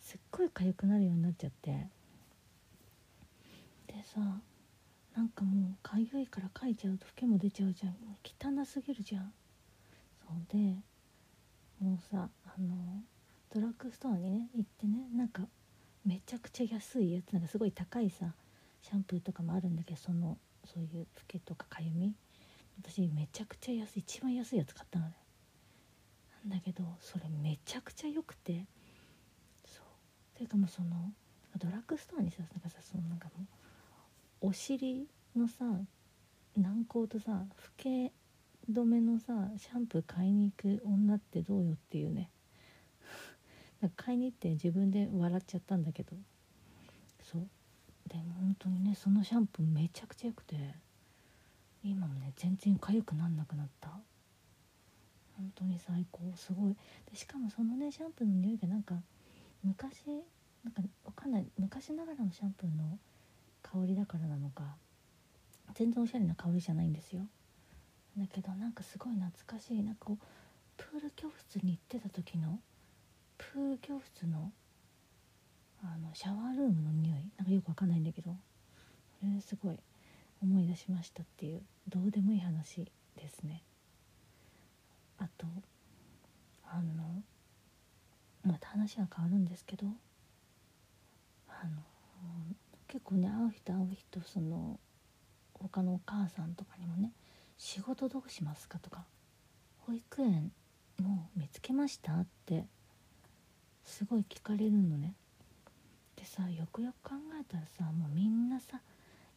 [0.00, 1.88] すっごい痒くなるようになっちゃって。
[3.94, 4.20] でさ
[5.16, 7.94] なんかもう痒いからかいちゃうとフケも出ちゃうじゃん。
[8.24, 9.32] 汚すぎるじゃん。
[10.26, 10.58] そうで
[11.80, 12.74] もうさあの
[13.54, 15.42] ドラッグストアにね行ってねなんか
[16.04, 18.34] めちゃくちゃ安いやつなんかすごい高いさ
[18.82, 22.14] シャンプーとかもあるんだけどそのそういうフケとかかゆみ。
[22.82, 25.14] 私めちゃくちゃ安い一番安いやつ買ったのね。
[26.48, 28.66] なんだけどそれめちゃくちゃ良くて。
[29.64, 30.36] そう。
[30.36, 31.12] ていうかもうその
[31.56, 33.63] ドラッグストアにさなんかさそのなんかもう
[34.46, 35.64] お尻のさ
[36.54, 37.46] 軟膏とさ老
[37.78, 38.12] け
[38.70, 42.28] 止めのさシャンプー買いに行く女ってどうよっていうね。
[43.80, 46.14] なんか買いに行って自分で笑っちゃったんだけど。
[47.22, 47.48] そう。
[48.06, 50.74] でも本当にねそのシャンプーめちゃくちゃ良くて
[51.82, 53.98] 今もね全然痒くなんなくなった。
[55.38, 56.20] 本当に最高。
[56.36, 56.76] すごい。
[57.10, 59.02] でしかもそのねシャンプーの匂いがなんか
[59.62, 60.04] 昔
[60.62, 61.46] なんかわかんない。
[61.56, 62.98] 昔ながらのシャンプーの
[63.74, 64.62] 香りだからなのか。
[65.74, 67.22] 全然おしゃれな香りじゃないんですよ。
[68.16, 69.90] だけどなんかすごい懐かしいな。
[69.90, 70.24] んかこう
[70.76, 72.60] プール教室に行ってた時の
[73.36, 74.52] プール教室の
[75.82, 77.18] あのシャワールームの匂い。
[77.36, 78.36] なんかよくわかんないんだけど。
[79.20, 79.76] それすごい
[80.42, 82.84] 思い出しましたっていうどうでもいい話
[83.16, 83.62] ですね。
[85.18, 85.46] あと
[86.64, 87.22] あの
[88.44, 89.86] また話は変わるんですけど
[91.48, 91.80] あの
[92.94, 94.78] 結構ね会う人会う人その
[95.52, 97.10] 他のお母さんとかにもね
[97.58, 99.04] 「仕事どうしますか?」とか
[99.84, 100.52] 「保育園
[101.02, 102.68] もう見つけました?」って
[103.84, 105.16] すごい聞かれるのね。
[106.14, 108.80] でさよくよく考えたらさもうみんなさ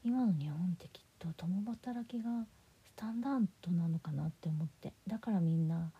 [0.03, 2.45] 今の日本ってきっと共働きが
[2.86, 5.91] スタンダードなのかなって思ってだからみんな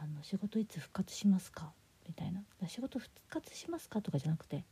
[0.00, 1.72] あの仕事いつ復活しますか
[2.08, 4.64] みたいな仕事復活しますかとかじゃなくて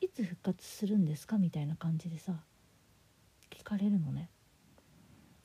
[0.00, 2.34] いつ復活するんですかみたいな感じでさ
[3.50, 4.28] 聞かれるのね。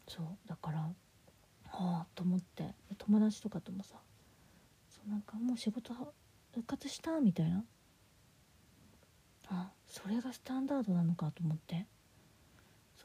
[0.07, 0.93] そうだからは
[1.71, 3.95] あと思って友達とかともさ
[4.89, 5.93] そうなんかもう仕事
[6.53, 7.63] 復活したみたいな。
[9.47, 11.85] あそれがスタンダードなのかと思って。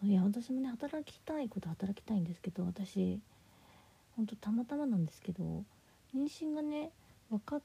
[0.00, 3.20] そういや私もね働きたいこと働きたいんですけど私
[4.16, 5.64] ほんとたまたまなんですけど
[6.14, 6.90] 妊娠がね
[7.28, 7.62] 分かっ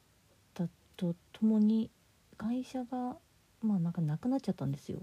[0.53, 0.67] た
[0.97, 1.89] とともに
[2.37, 3.15] 会社が
[3.65, 4.99] まあなんかなくなっちゃったんですよ。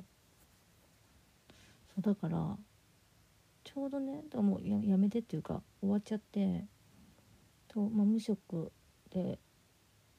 [1.95, 2.57] そうだから
[3.65, 6.65] ちょうどねだもうややめてっていうか終わっちゃって
[7.69, 8.73] と、まあ、無職
[9.13, 9.39] で、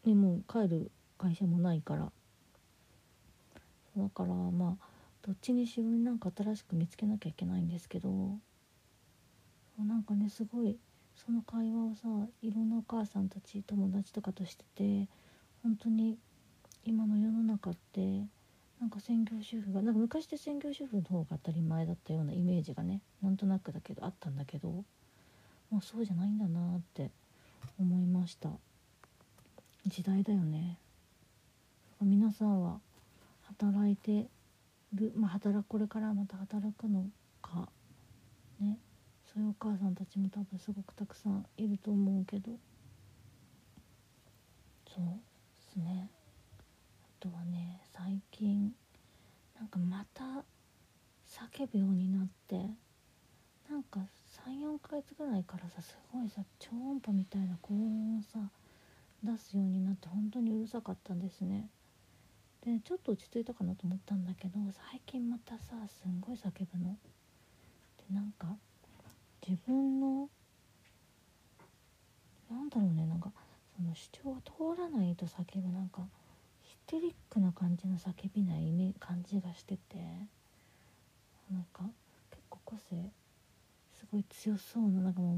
[0.06, 2.12] ね、もう帰る会社もないから。
[3.96, 4.86] だからまあ
[5.22, 8.10] どっちにしろなんか新しく見つけなきゃいけないんですけど
[9.78, 10.78] なんかねすごい
[11.16, 15.08] その会話をさいろんなお母さんたち友達とかとしてて
[15.62, 16.18] 本当に
[16.86, 18.26] 今の世の中って
[18.80, 24.84] なんか専業主婦がなんか昔って専業主婦の方が当たり前だったようなイメージがねなんとなくだけどあったんだけども
[25.80, 27.10] うそうじゃないんだなって
[27.80, 28.50] 思いました。
[29.88, 30.78] 時代だよね。
[32.02, 32.80] 皆さんは
[33.44, 34.28] 働いて
[34.94, 37.06] る、まあ、働これからまた働くの
[37.42, 37.70] か
[38.60, 38.78] ね。
[39.34, 42.52] そういうお母さんたちも多分すごくたくさんいると思うけど。
[44.94, 46.10] そうですね。
[47.24, 48.74] とはね最近
[49.58, 50.44] なんかまた
[51.26, 52.58] 叫ぶようになって
[53.72, 54.02] なんか
[54.46, 58.40] 34ヶ月ぐらいからさすごいさ超音波みたいな高音をさ
[59.24, 61.70] 出すようになって本当にうるさかったんですね。
[62.66, 64.60] でちょっと落ち着いたかなと思ったんだけど
[64.92, 66.98] 最近またさすんごい叫ぶの。
[68.10, 68.48] でなんか
[69.48, 70.28] 自分の
[72.52, 73.32] なんだろうねなんか
[73.78, 74.42] その主張が
[74.76, 76.02] 通らないと叫ぶなんか
[76.94, 79.98] ヒステリックな感じの叫びない感じがしてて
[81.52, 81.90] なんか
[82.30, 83.12] 結構個性
[83.98, 85.38] すごい強そうななんかも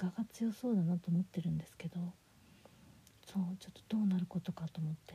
[0.00, 1.96] 我が強そうだなと思ってるんですけど
[3.26, 5.14] そうちょっとどうなることかと思って。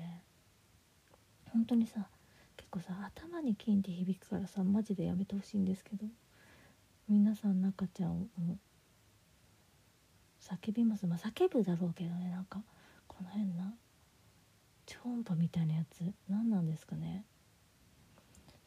[1.54, 2.08] 本当にさ
[2.58, 6.06] 結構さ頭に金って響くからさマジでやめてほしいんですけど
[7.08, 8.28] 皆さん中ちゃんを
[10.42, 11.08] 叫びます。
[11.08, 12.62] まあ叫ぶだろうけどねなんか
[13.08, 13.74] この辺な
[14.90, 16.02] 超音波みたいなやつ。
[16.28, 17.24] 何なんですかね。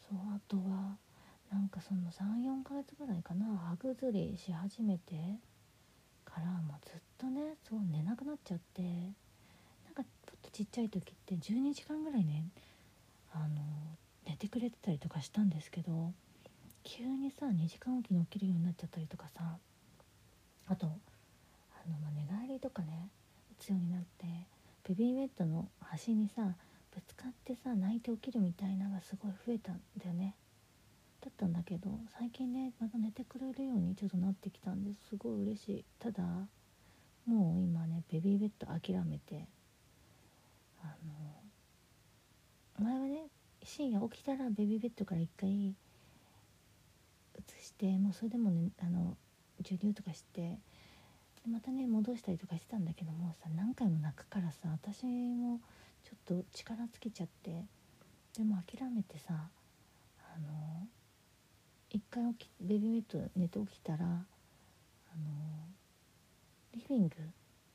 [0.08, 0.96] そうあとは
[1.50, 3.44] なんかその34ヶ月ぐらいかな。
[3.58, 5.40] 歯ぐずりし始めて。
[6.24, 8.82] からもうずっとねそう寝なくなっちゃって。
[8.82, 12.44] なんかちょっとちっちゃい時って12時間ぐらいね
[13.34, 13.48] あの
[14.26, 16.12] 寝てくれてたりとかしたんですけど
[16.84, 19.58] 急にさ2時間おきに起きるようになっちゃったりとかさ。
[20.68, 20.90] あとあ
[21.90, 23.08] の、まあ、寝返りとかね
[23.60, 24.26] 打つようになって。
[24.88, 26.54] ベビーベッドの端にさ
[26.94, 30.34] ぶつかってさ泣いて起きるみたいなのがすごい増えたんだよね。
[31.20, 35.10] だったんだけど最近ねまた寝てくれるようにちょっとなってきたんです。
[35.10, 35.84] すごい嬉しい。
[35.98, 36.22] ただ
[37.26, 39.46] もう今ねベビーベッド諦めて
[40.82, 40.96] あ
[42.80, 43.26] の前はね
[43.62, 45.74] 深夜起きたらベビーベッドから一回移
[47.60, 49.16] してもうそれでもねあの
[49.58, 50.58] 授乳とかして
[51.50, 55.60] またね戻したりとかしてたんだけどもさ何回も泣くからさ私も
[56.04, 57.64] ちょっと力尽きちゃって
[58.36, 60.86] でも諦めてさあの
[61.90, 64.24] 一回起きベビーベッド寝て起きたらあの
[66.74, 67.14] リビング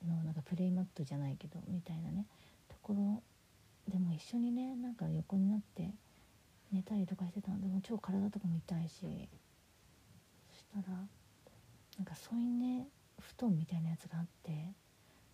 [0.08, 2.26] のなんかプレイマットじゃないけどみたいなね
[2.70, 3.22] ところ
[3.92, 5.92] でも一緒にねなんか横になって
[6.72, 7.62] 寝たりとかしてたの。
[7.62, 9.30] でも超体とかも痛いし
[10.52, 12.88] そしたらなんかそういうね
[13.28, 14.74] 布団みたいなやつがあって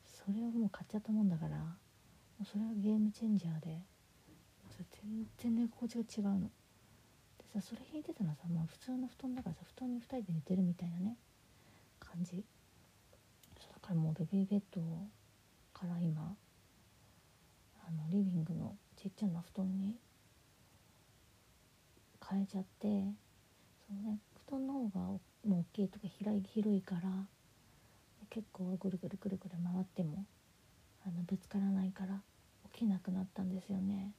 [0.05, 1.65] それをもう買っちゃったもんだからも
[2.41, 3.81] うそれはゲームチェンジャーで
[5.03, 6.49] 全然寝心地が違うの。
[7.37, 11.17] でさそれ引いてたのはさ、まあ、普通の布団だからさ布団に2人で寝てるみたいなね
[11.99, 12.43] 感じ
[13.59, 14.81] そうだからもうベビーベッド
[15.73, 16.35] から今
[17.85, 19.95] あのリビングのちっちゃな布団に
[22.29, 22.87] 変えちゃって
[23.87, 27.01] そのね布団の方がもう大きいとか広い広いから
[28.33, 30.25] 結構ぐるぐるぐるぐる回っても
[31.05, 32.19] あのぶつからないから
[32.73, 34.11] 起きなくなったんですよね。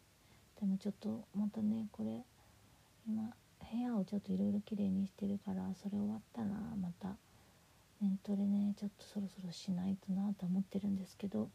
[0.61, 2.23] でもちょっとまたねこれ
[3.09, 3.35] 今
[3.73, 6.47] 部屋をちょっといろいろきれいにしてるからそれ終わったら
[6.81, 7.17] また。
[8.01, 11.49] 年トレねちょっとそろそろしないとなと思ってるんですけど。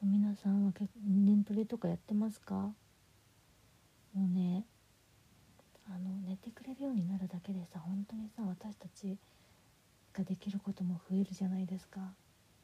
[0.00, 0.72] そう皆さんは
[1.04, 2.54] 年トレとかやってますか？
[2.54, 2.74] も
[4.16, 4.64] うね
[5.86, 9.16] あの寝てくれるようになるだけでさ本当にさ私たち
[10.12, 12.00] ができることも増えるじゃないですか。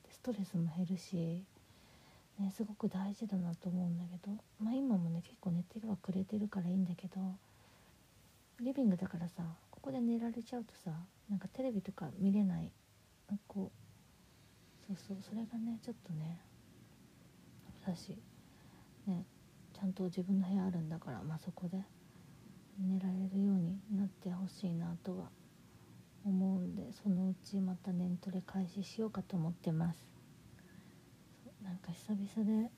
[0.05, 1.43] でストレスも減るし、
[2.39, 7.37] ね、すごく大事だなと思うんだけどまあ今もね結構寝てはくれてるからいいんだけど
[8.61, 10.91] リビングだからさここで寝られちゃうとさ
[11.29, 12.71] なんかテレビとか見れない。
[13.29, 13.89] なんかこう
[14.87, 16.41] そうそうそれがねちょっとね
[17.87, 18.17] だし
[19.07, 19.25] ね
[19.75, 21.79] ちゃんと自分の部屋あるんだからまあそこで
[22.79, 25.29] 寝られるようになってほしいなとは
[26.25, 30.07] 思うんでそのうちまた年トレ開始しようかと思ってます。
[31.63, 32.71] なんか久々で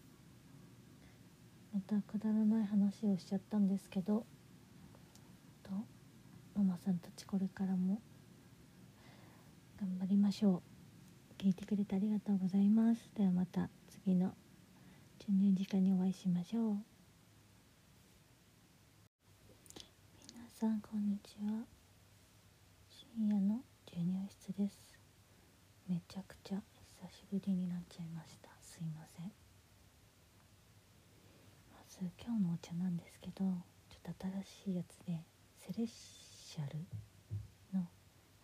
[1.72, 4.26] またくだらない話をしちゃったんですけど
[5.62, 5.70] と
[6.56, 8.00] ママさんたちこれからも
[9.78, 10.62] 頑張りましょ
[11.38, 11.42] う。
[11.42, 13.10] 聞いてくれてありがとうございます。
[13.14, 14.34] ではまた次の
[15.18, 16.76] 授乳時間にお会いしましょう。
[20.34, 21.79] 皆さんこんにちは。
[23.12, 24.96] 深夜の授乳室です。
[25.88, 26.62] めちゃくちゃ
[27.02, 28.50] 久しぶりになっちゃいました。
[28.62, 29.24] すいません。
[31.72, 33.44] まず今日のお茶なんですけど
[33.90, 34.26] ちょっと
[34.64, 35.18] 新しいやつで
[35.58, 36.78] セレッシャル
[37.74, 37.88] の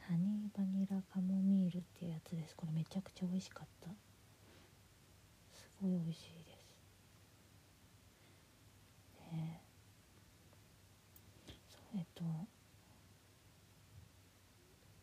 [0.00, 2.56] ハニーバニラカモミールっていうやつです。
[2.56, 3.90] これめちゃくちゃ美味しかった。
[5.54, 6.66] すごい美味しいです。
[9.32, 9.60] え
[11.68, 12.24] そうえっと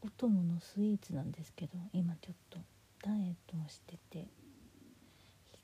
[0.06, 2.60] お供のスイーツなんですけど今ちょっと
[3.02, 4.28] ダイエットをしてて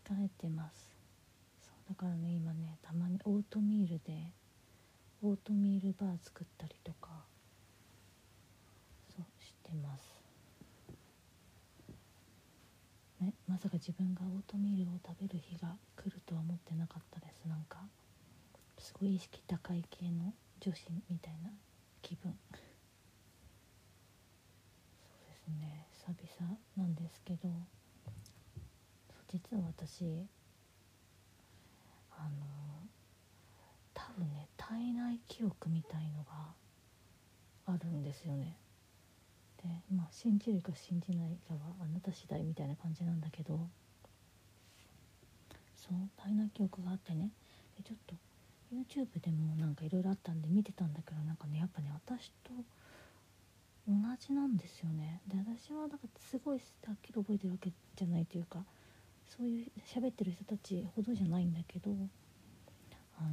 [0.08, 0.90] 控えてます。
[1.62, 4.32] そうだからね今ねたまにオートミールで
[5.22, 7.10] オートミールバー作ったりとか
[9.14, 10.04] そうしてます。
[13.20, 17.46] ねまさか自分がオートミールを食べる日が来るとは思ってなかったです。
[17.46, 17.80] なんか
[18.78, 21.50] すごい意識高い系の女子みたいな
[22.02, 22.34] 気分。
[25.58, 27.50] ね久々なんですけど
[29.28, 30.28] 実は私
[32.12, 32.46] あの
[33.94, 36.54] 多分ね体内記憶みたいのが
[37.68, 38.58] あるんですよね。
[39.62, 43.68] でまあ信じるか信じないかはあなた次第みたいな感じなんだけど
[45.76, 47.30] そう体内記憶があってね。
[47.78, 48.16] でちょっと
[48.74, 52.52] YouTube でもなんかいろいろあったんで見てたんだけどなんかねやっぱね私と
[53.90, 58.60] 同じなんですよねで私はなんかすごいはっきり覚えてるわけじゃないというか
[59.28, 61.92] そういう喋ってる人たちほどじゃないんだけど
[63.18, 63.30] あの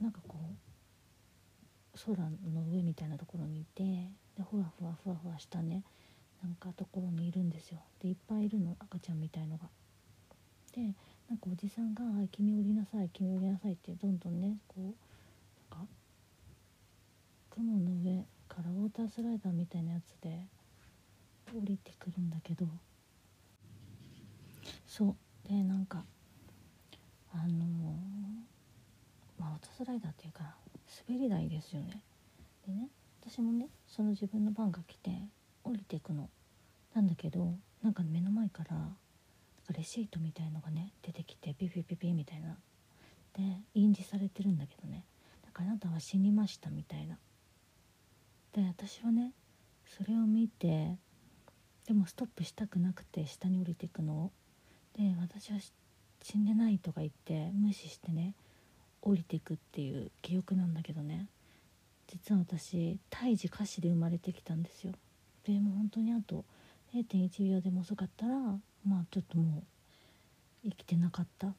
[0.00, 3.82] なんかこう空の上みたいなところにいて
[4.36, 5.82] でふわふわふわふわしたね
[6.42, 9.68] なんかところにいるんですよでいっぱいいるの赤ちゃんみたいのが。
[10.72, 10.94] で
[11.28, 15.92] なんかおじさんが「君降りなさい君降りなさい」ってどんどんねこうなんか
[17.50, 20.44] 雲の上からウォータースライダーみたいなやつで
[21.54, 22.66] 降りてくるんだけど。
[24.86, 25.16] そう。
[25.48, 26.04] でなんか
[27.32, 27.48] あのー、
[29.38, 30.56] まあウォータースライダーっていうか
[31.08, 32.02] 滑り台ですよね。
[32.66, 32.88] でね
[33.22, 35.10] 私もねその自分の番が来て
[35.62, 36.28] 降りていくの。
[36.94, 38.76] なんだけどなんか目の前から
[39.76, 42.56] レシートみたいのがね出てきてピピピピみたいな。
[43.32, 45.04] で印字されてるんだけどね
[45.46, 47.16] だからあなたは死にましたみたいな。
[48.54, 49.32] で私はね
[49.86, 50.96] それを見て
[51.86, 54.30] でもストップしたくなくて下に降りていくのを。
[54.96, 55.58] で私は
[56.22, 58.34] 死んでないとか言って無視してね
[59.02, 61.26] 降りていくっていう記憶なんだけどね。
[62.08, 64.92] 実は私胎児歌詞で生まれてきたんですよ。
[65.44, 66.44] でも本当にあと
[66.94, 68.34] 0.1秒でも遅かったら
[68.84, 69.62] まあちょっともう
[70.64, 71.54] 生きてなかった。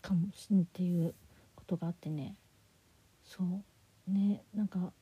[0.00, 1.14] かもしんっていう
[1.54, 2.34] ことがあってね。
[3.24, 4.10] そう。
[4.10, 4.92] ねなんか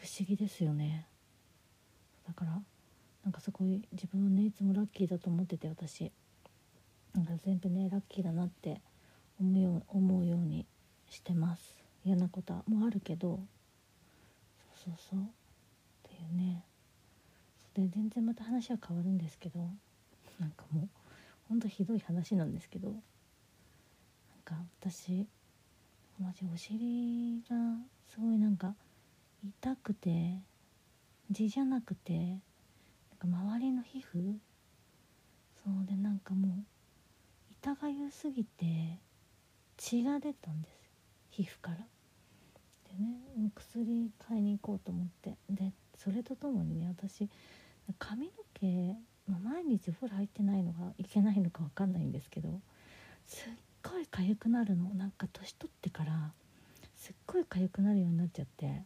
[0.00, 1.06] 不思議ですよね。
[2.26, 2.52] だから
[3.22, 6.10] なんかすごい自分はねいつもラッキーだと思ってて私。
[7.14, 8.80] なんか全部ねラッキーだなって
[9.38, 10.64] 思うよう思うように
[11.10, 11.76] してます。
[12.02, 13.40] 嫌なこともあるけど。
[14.74, 15.20] そうそうそう。
[15.20, 15.22] っ
[16.08, 16.64] ていうね。
[17.74, 19.68] で全然また話は変わるんですけど。
[20.38, 20.88] なんかもう
[21.50, 22.88] ほんとひどい話なんですけど。
[22.88, 22.98] なん
[24.44, 25.26] か私
[26.18, 27.56] マジお尻が
[28.08, 28.74] すごいなんか
[29.42, 30.38] 痛くて
[31.32, 32.40] 痔じゃなくてなんか
[33.22, 34.34] 周りの皮膚？
[35.64, 36.50] そうでなんかもう
[37.52, 38.98] 痛がゆすぎて
[39.76, 40.74] 血が出たんです
[41.30, 41.76] 皮膚から。
[41.76, 41.82] で
[43.02, 45.36] ね薬買いに行こうと思って。
[45.48, 47.28] でそれとともにね私
[47.98, 48.96] 髪の毛、
[49.28, 52.60] まあ、毎日お風呂入ってないのがいけないのか分かんないんですけど
[53.26, 54.92] すっごい痒くなるの。
[54.94, 56.32] なんか年取ってから
[56.96, 58.82] すっごい痒くなるようになっちゃって。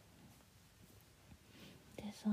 [2.05, 2.29] でさ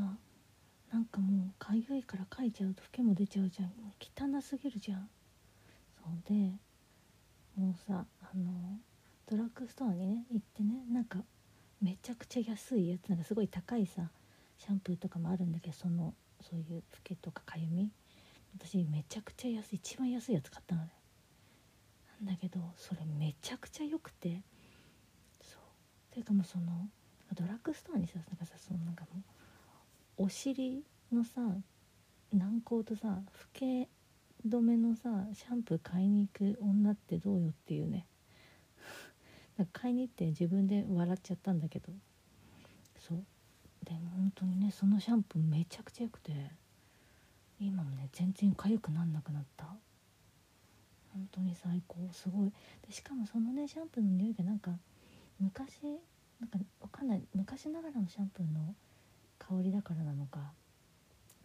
[0.92, 3.72] なんかもう痒いからかいちゃうとフケも出ちゃうじゃん。
[4.02, 5.10] 汚すぎるじゃん。
[5.96, 6.52] そうで
[7.56, 8.78] もうさあの
[9.30, 11.20] ドラッグストアにね行ってねなんか
[11.82, 14.10] めちゃくちゃ安いやつなんかすごい高いさ
[14.58, 17.90] シャンプーとかもあるんだけどそのそういうフケとかかゆみ。
[18.54, 20.90] 私めちゃくちゃ安い一番安いやつ買ったのね。
[22.26, 24.42] なんだけどそれめちゃくちゃ良くて。
[25.42, 26.14] そう。
[26.14, 26.90] ていうかもうその
[27.34, 29.41] ドラッグストアにさなんかさそのなんかもう
[30.18, 31.42] お尻のさ
[32.34, 33.90] 軟膏とさ老け
[34.48, 38.06] 止めのさシャンプー買いに行く女ってどうよっていうね。
[39.58, 41.92] なんか買いに行って自分で笑っちゃったんだけど。
[43.00, 43.24] そう。
[43.84, 46.52] でも本当にねそのシャンプーめちゃくちゃ良くて
[47.60, 49.66] 今もね全然痒くなんなくなった。
[51.14, 52.10] 本当に最高。
[52.14, 52.54] すごい。
[52.88, 54.78] でしかもそのねシャンプーの匂いがなんか
[55.40, 55.82] 昔
[56.40, 57.24] なんかわかんない。
[57.34, 58.76] 昔ながらのシャンプーの
[59.52, 60.40] 香りだからなのか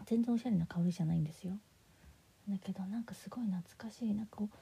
[0.05, 1.55] 全然おしゃれな香りじゃないんですよ。
[2.49, 4.57] だけどなんかすごい懐かしいなんかこう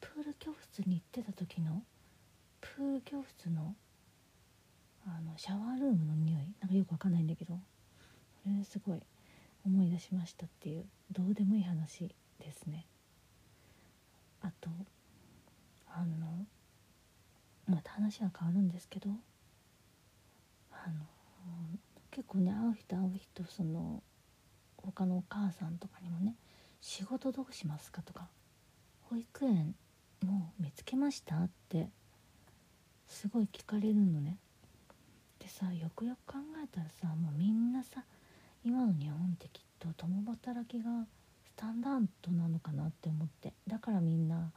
[0.00, 1.82] プール教室に行ってた時の
[2.60, 3.76] プール教室の
[5.06, 7.54] あのシャワールームの匂いなんかよくわかんないんだけど
[8.42, 9.00] それすごい
[9.64, 12.08] 思い出しましたっていうどうでもいい話
[12.40, 12.86] ですね。
[14.42, 14.70] あと
[15.86, 16.44] あの
[17.68, 19.10] また話は変わるんですけど
[20.72, 21.04] あの
[22.18, 24.02] 結構ね会う人会う人その
[24.76, 26.34] 他のお母さんとかにもね
[26.82, 28.26] 「仕事どうしますか?」とか
[29.08, 29.76] 「保育園
[30.24, 31.88] もう見つけました?」って
[33.06, 34.36] すごい聞かれるのね。
[35.38, 38.04] でさよくよく考えたらさもうみんなさ
[38.64, 41.06] 今の日本ってきっと共働きが
[41.44, 44.50] スタンダードなのかなって思ってだからみんな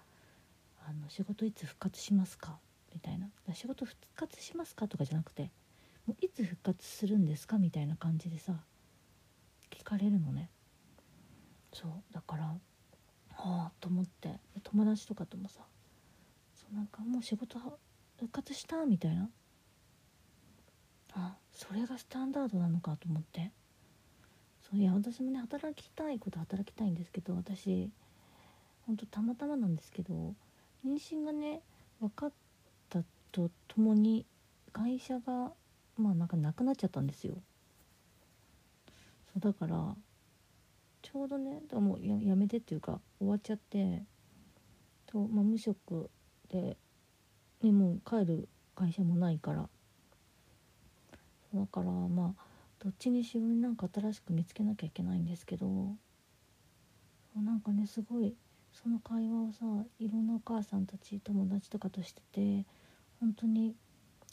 [0.88, 2.58] あの仕事いつ復活しますか
[2.92, 5.52] みたいな仕事復活しますかとかじゃなくて
[6.06, 8.54] もういつ復活するんですかみたいな感じでさ
[9.70, 10.50] 聞かれるのね。
[11.74, 12.58] そうだからは
[13.38, 15.62] あと思って友達とかともさ
[16.54, 17.58] そうなんかもう仕事
[18.20, 19.30] 復活したみたいな。
[21.14, 23.52] あそれがスタンダードなのかと思って。
[24.62, 27.90] そういや私もね働きたいこと働きたいんですけど私
[28.88, 30.14] ほんとたまたまなんですけど
[30.86, 31.62] 妊娠がね
[32.00, 32.32] 分かっ
[32.90, 34.26] たとともに
[34.72, 35.52] 会社が
[36.02, 37.36] まあなんかなくなっちゃったんですよ。
[39.34, 39.96] そうだから
[41.02, 44.04] ちょうどねだもうややめてっていうか終わっちゃって
[45.06, 46.10] と、まあ、無職
[46.50, 46.78] で、
[47.62, 49.70] ね、もう帰る会社もないから。
[51.54, 52.44] だからまあ
[52.80, 55.68] どっちにしろなんか新しく見つけなきゃいけないんですけど
[57.36, 58.34] なんかねすごい
[58.74, 62.66] その会話をさいろんなお母さんたち友達とかとしてて
[63.20, 63.76] 本当に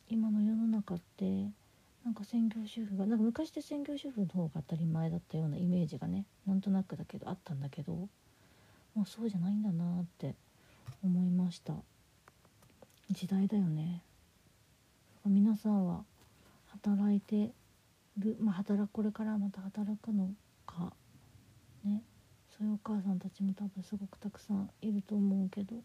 [0.08, 1.50] 今の世の中って
[2.08, 8.08] なんか専業主婦がなんか昔って専業主婦の方が当たり前だったようなイメージがねなんとなくだけどあったんだけども
[9.02, 10.34] うそうじゃないんだなって
[11.04, 11.74] 思いました。
[13.10, 14.00] 時代だよね。
[15.26, 16.04] 皆さんは
[16.82, 17.50] 働いて
[18.16, 20.30] るまあ働くこれからまた働くの
[20.66, 20.94] か
[21.84, 22.02] ね。
[22.58, 25.76] そういうお母さんたちも多分すごくたくさんいると思うけど。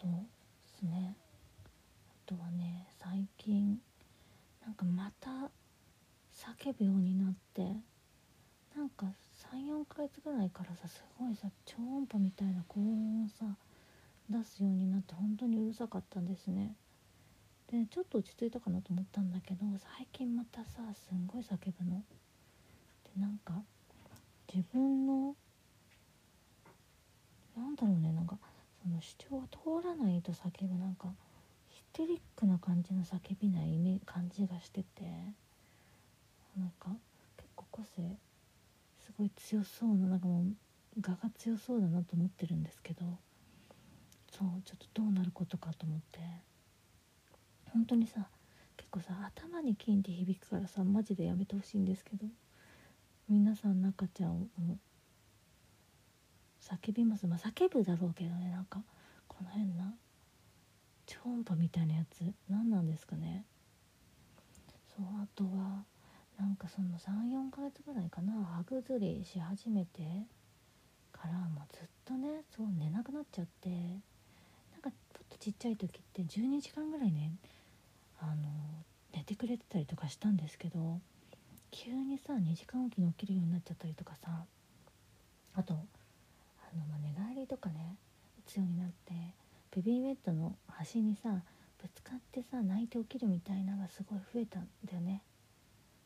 [0.00, 1.16] そうですね。
[1.64, 2.79] あとはね
[3.42, 3.80] 近
[4.64, 5.50] なんかまた
[6.32, 7.62] 叫ぶようになって
[8.76, 9.06] なんか
[9.52, 13.46] 34ヶ月ぐらいからさすごいさ超音波みたいな高音をさ
[14.28, 16.76] 出すようになって本当にうるさかったんですね。
[17.72, 19.64] でちょっと落ち着いたかなと思ったんだけど
[19.96, 22.02] 最近またさすんごい叫ぶの。
[23.14, 23.54] でなんか
[24.52, 25.34] 自分の
[27.56, 28.36] なんだろうねなんか
[28.82, 31.08] その主張が通らないと叫ぶなんか
[31.92, 35.02] テリックな感じの叫びないイメ感じがしてて
[36.56, 36.90] なんか
[37.36, 38.16] 結構個性
[39.04, 40.44] すごい強そうななんかもう
[41.00, 43.18] 我が強そうだなと思ってるんですけど
[44.30, 46.20] そうちょっとどうなることかと思って。
[47.72, 48.26] 本当にさ
[48.76, 52.26] 結構さ頭に金って響くからさマジでやめてほしいんですけど
[53.28, 54.46] 皆さん中ちゃんを
[56.60, 57.26] 叫びます。
[57.26, 58.82] まあ叫ぶだろうけどねなんか
[59.28, 59.94] この辺な
[61.10, 62.22] 超音波みたいなやつ。
[62.48, 63.44] 何なんですかね。
[64.96, 65.84] そうあとは
[66.38, 68.32] なんかその34ヶ月ぐらいかな。
[68.44, 70.26] 歯ぐずりし始めて。
[71.12, 73.68] からもうずっとねそう寝なくなっちゃって。
[73.68, 77.32] なんかちょっとちっちゃい時って12時間ぐらいね
[78.20, 78.48] あの
[79.12, 81.00] 寝てくれてたりとかしたんですけど
[81.70, 84.44] 急にさ2時間おきに起きるようになっちゃったりとかさ。
[85.56, 87.96] あとあの、まあ、寝返りとかね
[88.46, 89.12] 打つようになって。
[89.74, 91.42] ベビーベッドの端にさ
[91.80, 95.22] ぶつかってさ泣いて起きるみたいなのがすごい増えたんだよね。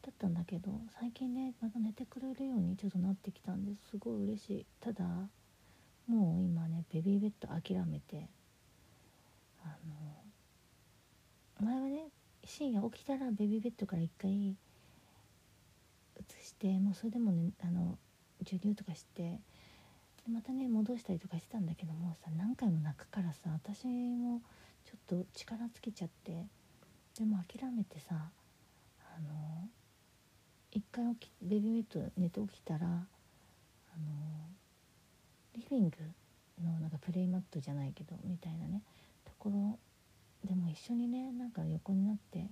[0.03, 0.70] だったんだけど
[1.01, 3.91] 最近ねまた寝てくれるようにちょっとなってきたんです。
[3.91, 4.66] すごい嬉しい。
[4.81, 5.05] ただ
[6.07, 8.28] もう今ねベビーベッド諦めて
[9.65, 9.77] あ
[11.61, 12.09] の前はね
[12.45, 14.57] 深夜起きたらベビーベッドから一回移
[16.43, 17.99] してもうそれでもねあの
[18.41, 19.41] 授乳とかして
[20.30, 24.40] またね戻したりとかしてたんだけどもさ何回も泣くからさ私も
[24.84, 26.46] ちょっと力尽きちゃって
[27.18, 29.68] でも諦めてさあの
[30.72, 33.06] 一回起きベビーベッド寝て起きたらあの
[35.55, 35.96] リビング
[36.62, 38.82] のなんかプレイマットじゃないけどみたいなね
[39.24, 39.78] ところ
[40.44, 42.46] でも一緒にねなんか横になって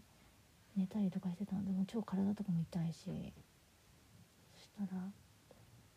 [0.77, 1.65] 寝たりとかしてたの。
[1.65, 3.33] でも超体とかも痛いし
[4.55, 5.01] そしたら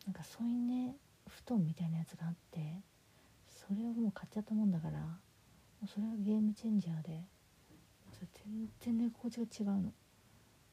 [0.06, 0.94] なんか添い寝
[1.36, 2.80] 布団みたいなやつがあって
[3.48, 5.08] それをもう買っちゃったもんだからも
[5.84, 7.20] うそれはゲームチェンジャーで
[8.12, 8.28] それ
[8.80, 9.92] 全然寝心地が違うの。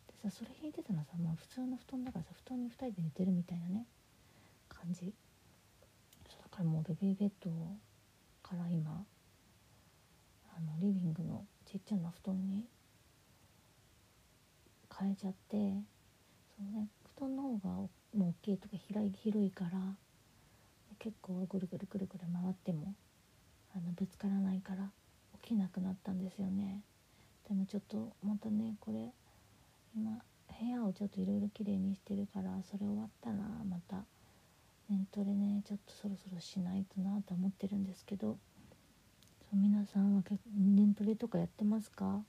[0.08, 3.86] でさそれ引いてたのはさ、まあ、普通の布団だからさ布団に2人で寝てるみたいなね
[4.70, 5.14] 感じ
[6.30, 7.50] そうだからもうベビーベッド
[8.42, 9.04] から今
[10.56, 12.66] あのリビングのちっちゃな布団に
[14.98, 15.84] 変えちゃって
[16.56, 16.88] そのね
[17.18, 19.72] 布団の方がもう大きいとか広い広いから
[21.04, 22.94] 結構ぐるぐるぐるぐる回っても
[23.76, 24.90] あのぶつからないから
[25.44, 26.80] 起きなくなったんですよね。
[27.50, 29.12] でもちょっとまたねこれ
[29.96, 30.22] 今
[30.60, 33.36] 部屋をちょっといろいろきれいにしてるからそれ終わったら
[33.70, 34.06] また。
[34.90, 38.38] 年トレねちょっとそろそろしないとなと思ってるんですけど
[39.40, 40.24] そう皆さんは
[40.54, 42.06] 年トレとかやってますか？
[42.06, 42.26] も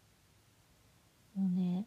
[1.36, 1.86] うね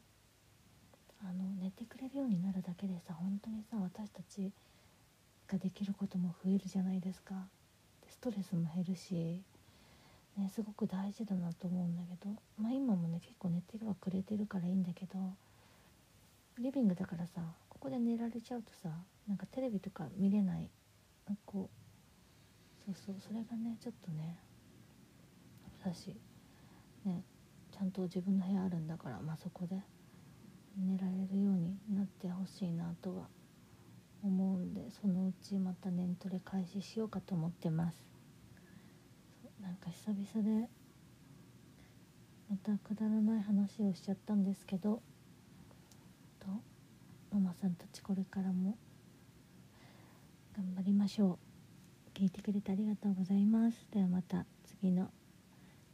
[1.22, 4.52] あの寝てくれるようになるだけでさ本当にさ私たち
[5.48, 7.48] ができることも増えるじゃないですか。
[8.10, 9.42] ストレスも減るし、
[10.38, 15.36] ね、すごく大事だなと思うんだけどまあ今もね結構寝てはくれてるからいいんだけど
[16.60, 18.90] リビングだからさここで寝られちゃうとさ
[19.28, 20.70] なんかテレビとか見れない。
[21.46, 24.38] こうそうそうそれがねちょっとね
[25.84, 26.16] だし
[27.04, 27.22] ね
[27.72, 29.76] ちゃんと自分の部屋あるんだからまあそこで
[30.78, 33.28] 寝られるようになってほしいなとは
[34.24, 37.98] 思うんでそのうちまた年トレ開始しようかと思ってます。
[39.62, 40.70] なんか久々で
[42.50, 45.02] またくだらない話をしちゃったんですけど
[46.40, 46.48] と
[47.32, 48.78] ママさんたちこれからも
[50.56, 51.38] 頑張りましょ
[52.14, 52.18] う。
[52.18, 53.86] 聞いてくれてありがとうございます。
[53.92, 55.12] ではまた次の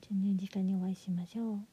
[0.01, 1.72] 授乳時間にお会いしましょう。